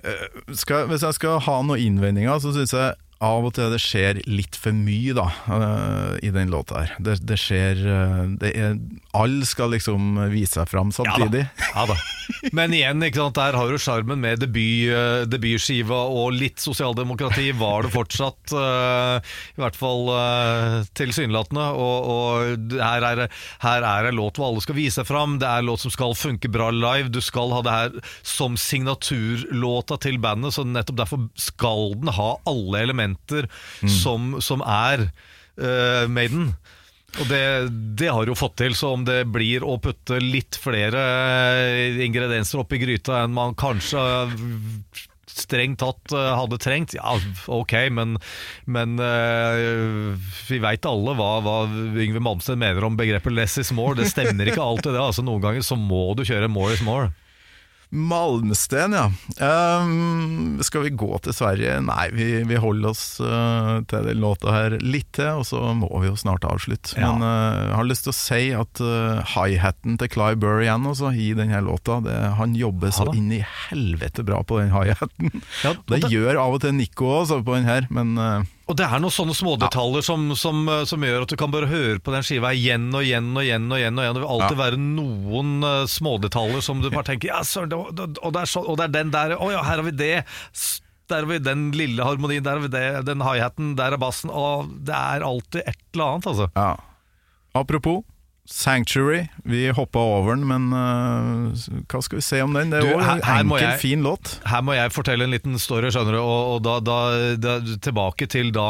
[0.03, 3.79] Eh, skal, Hvis jeg skal ha noen innvendinger, så syns jeg av og til det
[3.81, 6.93] skjer litt for mye da eh, i den låta her.
[7.01, 8.77] Det, det skjer eh, det er,
[9.17, 11.47] Alle skal liksom vise seg fram samtidig.
[11.73, 11.97] Ja da.
[12.51, 17.49] Men igjen, ikke sant, der har du sjarmen med debut, eh, debutskiva, og litt sosialdemokrati
[17.57, 18.53] var det fortsatt.
[18.57, 20.09] I hvert fall
[20.97, 21.65] tilsynelatende.
[21.77, 23.23] Og, og her, er,
[23.63, 25.37] her er det låt hvor alle skal vise seg fram.
[25.41, 27.09] Det er låt som skal funke bra live.
[27.13, 27.97] Du skal ha det her
[28.27, 33.06] som signaturlåta til bandet, så nettopp derfor skal den ha alle elementer
[34.01, 36.51] som, som er uh, Maiden.
[37.17, 37.43] Og det,
[37.97, 42.61] det har jo fått til, så om det blir å putte litt flere eh, ingredienser
[42.61, 44.35] oppi gryta enn man kanskje eh,
[45.37, 47.15] strengt tatt eh, hadde trengt, ja
[47.53, 48.17] ok, men,
[48.69, 50.13] men uh,
[50.49, 51.57] vi veit alle hva, hva
[52.03, 53.97] Yngve Malmsted mener om begrepet 'less is more'.
[53.97, 55.01] Det stemmer ikke alltid det.
[55.01, 57.13] altså Noen ganger så må du kjøre 'more is more'.
[57.89, 59.05] Malmsten, ja.
[59.81, 61.77] Um, skal vi gå til Sverige?
[61.85, 65.87] Nei, vi, vi holder oss uh, til den låta her litt til, og så må
[66.03, 66.97] vi jo snart avslutte.
[66.99, 67.13] Ja.
[67.15, 70.89] Men uh, jeg har lyst til å si at uh, high-haten til Clive Burr igjen
[70.91, 75.31] også, i denne låta, det, han jobber så inn i helvete bra på den high-haten.
[75.63, 78.75] Ja, det, det- gjør av og til Nico også på den her, men eh, Og
[78.75, 82.01] det er noen sånne smådetaljer som, som, eh, som gjør at du kan bare høre
[82.03, 83.69] på den skiva igjen og igjen og igjen.
[83.71, 84.63] Og igjen og igjen Det vil alltid Ja.
[84.65, 88.75] være noen uh, smådetaljer som du bare tenker Ja, søren, og, det er så, og
[88.81, 90.11] det er den der Å ja, her har vi det.
[91.07, 94.27] Der har vi den lille harmonien, der har vi det, den high-haten, der er bassen.
[94.35, 96.49] Og det er alltid et eller annet, altså.
[96.51, 96.73] ja.
[97.55, 98.03] Apropos
[98.47, 101.51] Sanctuary, vi hoppa over den, men uh,
[101.91, 102.69] hva skal vi se om den?
[102.71, 104.37] Det er jo en enkel, jeg- fin låt.
[104.47, 106.19] Her må jeg fortelle en liten story, skjønner du.
[106.21, 106.97] Og, og da, da,
[107.35, 108.69] da, tilbake til da,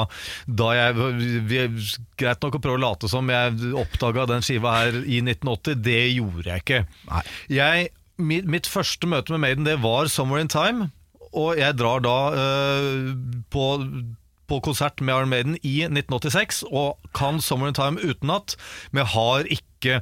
[0.49, 0.97] da jeg
[1.51, 1.61] vi,
[2.17, 5.77] Greit nok å prøve å late som jeg oppdaga den skiva her i 1980.
[5.85, 6.81] Det gjorde jeg ikke.
[7.11, 7.23] Nei.
[7.53, 10.89] Jeg, mitt, mitt første møte med Maiden det var 'Somewhere in Time'.
[11.37, 13.13] Og jeg drar da uh,
[13.53, 13.65] på,
[14.47, 18.55] på konsert med Iron Maiden i 1986 og kan 'Summer in Time' utenat,
[18.91, 20.01] men har ikke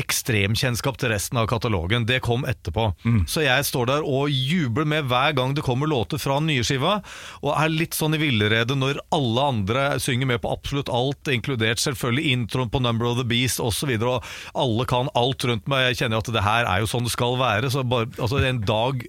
[0.00, 2.06] ekstremkjennskap til resten av katalogen.
[2.08, 2.88] Det kom etterpå.
[3.28, 6.64] Så jeg står der og jubler med hver gang det kommer låter fra den nye
[6.64, 7.02] skiva,
[7.42, 11.82] og er litt sånn i villrede når alle andre synger med på absolutt alt, inkludert
[11.82, 14.24] selvfølgelig introen på Number of the Beast osv., og
[14.54, 15.90] alle kan alt rundt meg.
[15.90, 17.70] Jeg kjenner at det her er jo sånn det skal være.
[17.70, 19.04] Så bare, altså en dag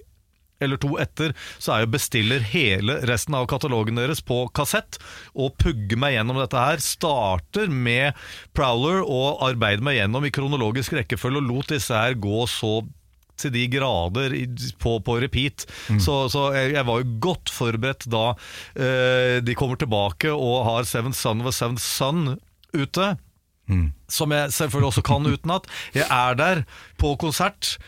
[0.62, 4.98] eller to etter, så er jeg bestiller hele resten av katalogen deres på kassett,
[5.34, 6.82] og pugger meg gjennom dette her.
[6.82, 8.18] Starter med
[8.56, 12.78] Prowler og arbeider meg gjennom i kronologisk rekkefølge, og lot disse her gå så
[13.40, 14.34] til de grader
[14.78, 15.64] på, på repeat.
[15.98, 18.28] Så, så jeg, jeg var jo godt forberedt da
[18.78, 22.36] eh, de kommer tilbake og har Seven Son of a Seven Son
[22.74, 23.14] ute
[24.12, 25.68] som jeg selvfølgelig også kan utenat.
[25.94, 26.62] Jeg er der
[27.00, 27.78] på konsert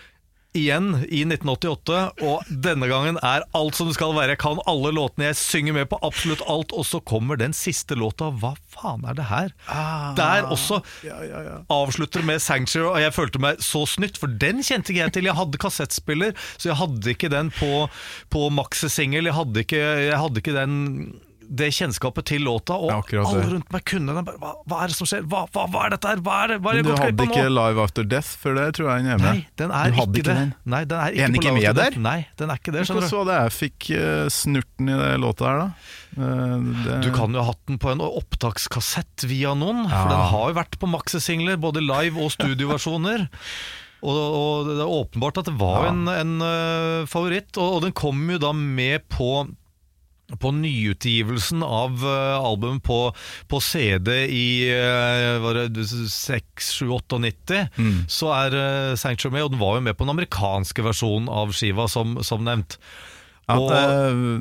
[0.57, 4.35] igjen i 1988, og denne gangen er alt som det skal være.
[4.35, 7.95] Jeg kan alle låtene, jeg synger med på absolutt alt, og så kommer den siste
[7.99, 8.31] låta.
[8.41, 9.53] Hva faen er det her?
[10.19, 11.57] Der også Ja, ja, ja.
[11.73, 15.29] avslutter med Sanctuary, og jeg følte meg så snytt, for den kjente ikke jeg til.
[15.31, 17.73] Jeg hadde kassettspiller, så jeg hadde ikke den på,
[18.33, 19.29] på maxi-singel.
[19.31, 20.77] Jeg, hadde ikke- jeg hadde ikke den
[21.49, 23.53] det kjennskapet til låta, og akkurat alle det.
[23.55, 24.24] rundt meg kunne den.
[24.26, 25.22] Bare, hva, hva er det som skjer?
[25.30, 26.22] Hva, hva, hva er dette her?
[26.26, 27.55] Hva er det, hva er det Men jeg du gått hadde glipp av ikke nå?
[27.61, 29.26] Live After Death, før det tror jeg den er med.
[29.26, 30.36] Nei, den er du ikke, hadde ikke det.
[30.40, 30.53] den?
[30.74, 32.01] Nei, den er ikke Er den på ikke Live med After der?
[32.09, 33.14] Nei, den er ikke det, Hvordan skjønner du.
[33.14, 35.68] så det jeg fikk eh, snurten i det låta her, da?
[36.16, 40.24] Eh, det, Du kan jo ha hatt den på en opptakskassett via noen, for den
[40.32, 43.26] har jo vært på maxisingler, både live og studioversjoner.
[44.07, 47.94] Og, og det er åpenbart at det var en, en øh, favoritt, og, og den
[47.97, 49.30] kom jo da med på
[50.43, 52.97] på nyutgivelsen av uh, albumet på,
[53.47, 57.61] på CD i uh, var det 6, 7, 98,
[58.11, 61.55] så er uh, Sanctuary med, og den var jo med på den amerikanske versjonen av
[61.55, 62.79] skiva, som, som nevnt.
[63.47, 64.41] Ja, Og- eh,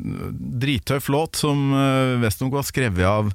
[0.65, 1.67] drittøff låt som
[2.23, 3.29] visstnok var skrevet av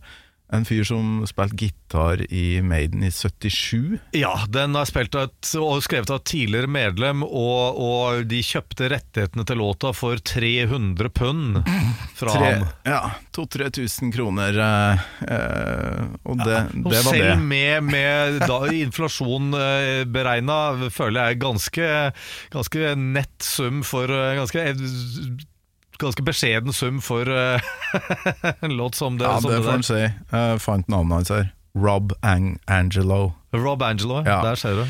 [0.53, 3.99] en fyr som spilte gitar i Maiden i 77.
[4.19, 9.45] Ja, den er spilt et, og skrevet av tidligere medlem, og, og de kjøpte rettighetene
[9.47, 11.61] til låta for 300 pund
[12.19, 12.67] fra Tre- ham.
[12.87, 13.01] Ja,
[13.37, 14.59] 2000-3000 kroner.
[14.65, 17.39] eh, eh, og det, Og det var selv det.
[17.51, 20.59] med, med da, inflasjon eh, beregna,
[20.91, 21.91] føler jeg ganske,
[22.55, 24.67] ganske nett sum for eh, Ganske,
[26.01, 27.61] ganske beskjeden sum for uh,
[28.65, 30.03] en låt som det, Ja, som det det får en si.
[30.33, 31.49] Jeg fant navnet hans her.
[31.79, 33.33] Rob Ang Angelo.
[33.55, 34.41] Rob Angelo, Ja.
[34.43, 34.85] der ser du.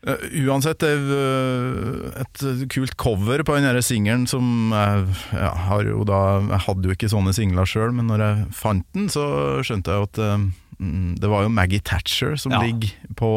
[0.00, 0.16] Uh,
[0.48, 6.40] uansett, det er eh, et kult cover på den singelen som ja, har jo da
[6.46, 10.08] Jeg hadde jo ikke sånne singler sjøl, men når jeg fant den, så skjønte jeg
[10.08, 10.22] at
[11.20, 12.62] det var jo Maggie Thatcher som Ja.
[12.64, 12.88] ligger
[13.20, 13.30] på,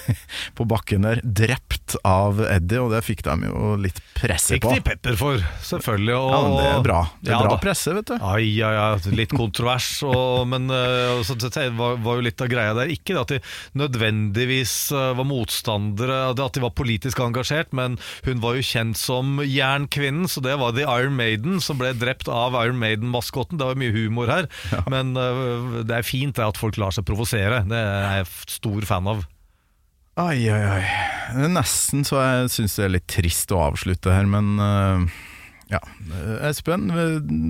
[0.56, 4.70] på bakken der, drept av Eddie, og det fikk de jo litt presse på.
[4.70, 6.14] Fikk de pepper for, selvfølgelig.
[6.16, 7.00] Og, Ja, men det er bra.
[7.20, 7.60] Det er Ja bra da.
[7.60, 8.14] presse, vet du.
[8.16, 12.48] Ai, ai, ai, litt kontrovers, og, men eh, så, det var, var jo litt av
[12.52, 12.92] greia der.
[12.94, 13.40] Ikke det at de
[14.00, 19.38] nødvendigvis eh, var motstandere, at de var politisk engasjert, men hun var jo kjent som
[19.44, 23.58] jernkvinnen, så det var The Iron Maiden som ble drept av Iron Maiden-maskotten.
[23.60, 24.48] Det var mye humor her,
[24.90, 27.64] men eh, det er fint det at folk lar seg provosere.
[27.68, 29.24] Det er jeg stor fan av.
[30.20, 30.84] Ai, ai.
[31.32, 35.18] Er nesten så jeg syns det er litt trist å avslutte her, men eh,
[35.70, 35.78] ja.
[36.10, 36.88] Eh, Espen,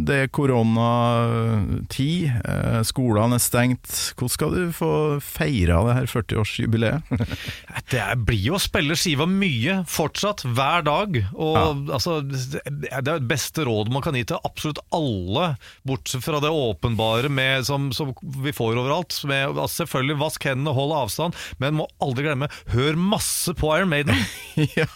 [0.07, 3.89] det er koronatid, eh, skolene er stengt.
[4.19, 4.93] Hvordan skal du få
[5.25, 7.01] feira det her 40-årsjubileet?
[7.91, 11.17] Det er, blir jo å spille skiva mye, fortsatt, hver dag.
[11.33, 15.55] Og altså, det er det beste rådet man kan gi til absolutt alle,
[15.89, 18.13] bortsett fra det åpenbare med, som, som
[18.45, 19.17] vi får overalt.
[19.31, 23.91] Med, altså, selvfølgelig, vask hendene, hold avstand, men må aldri glemme, hør masse på Iron
[23.91, 24.19] Maiden.
[24.79, 24.91] ja.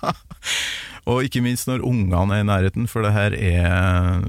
[1.10, 4.22] Og ikke minst når ungene er i nærheten, for det her er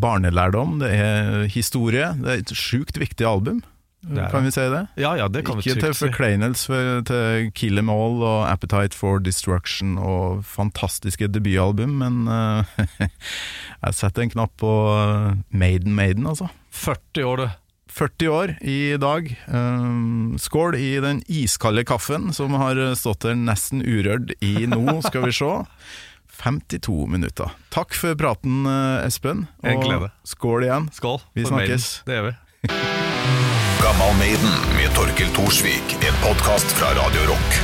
[0.00, 2.14] barnelærdom, det er historie.
[2.20, 3.62] Det er et sjukt viktig album,
[4.04, 4.82] kan vi si det?
[5.00, 6.04] Ja, ja, det kan vi Ikke til trygt si.
[6.10, 12.64] forkleinelse for- til Kill Em All og Appetite for Destruction og fantastiske debutalbum, men uh,
[13.84, 16.48] jeg setter en knapp på eh, Maiden Maiden, altså.
[16.70, 17.48] 40 år, du.
[17.94, 19.28] 40 år i dag.
[19.48, 25.24] Um, skål i den iskalde kaffen som har stått der nesten urørt i nå, skal
[25.28, 25.52] vi se.
[26.34, 27.50] 52 minutter.
[27.74, 29.46] Takk for praten, eh, Espen.
[29.62, 30.90] Og skål igjen.
[30.92, 31.20] Skål.
[31.34, 31.78] Vi for Maiden.
[31.78, 32.02] snakkes.
[32.06, 32.34] Det gjør vi.
[33.84, 35.96] Gammal Maiden med Torkel Thorsvik.
[36.00, 37.60] En podkast fra Radio Rock.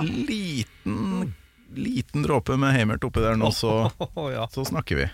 [0.00, 1.34] Liten,
[1.74, 3.90] liten dråpe med Heimert oppi der nå, så,
[4.36, 4.48] ja.
[4.52, 5.08] så snakker vi.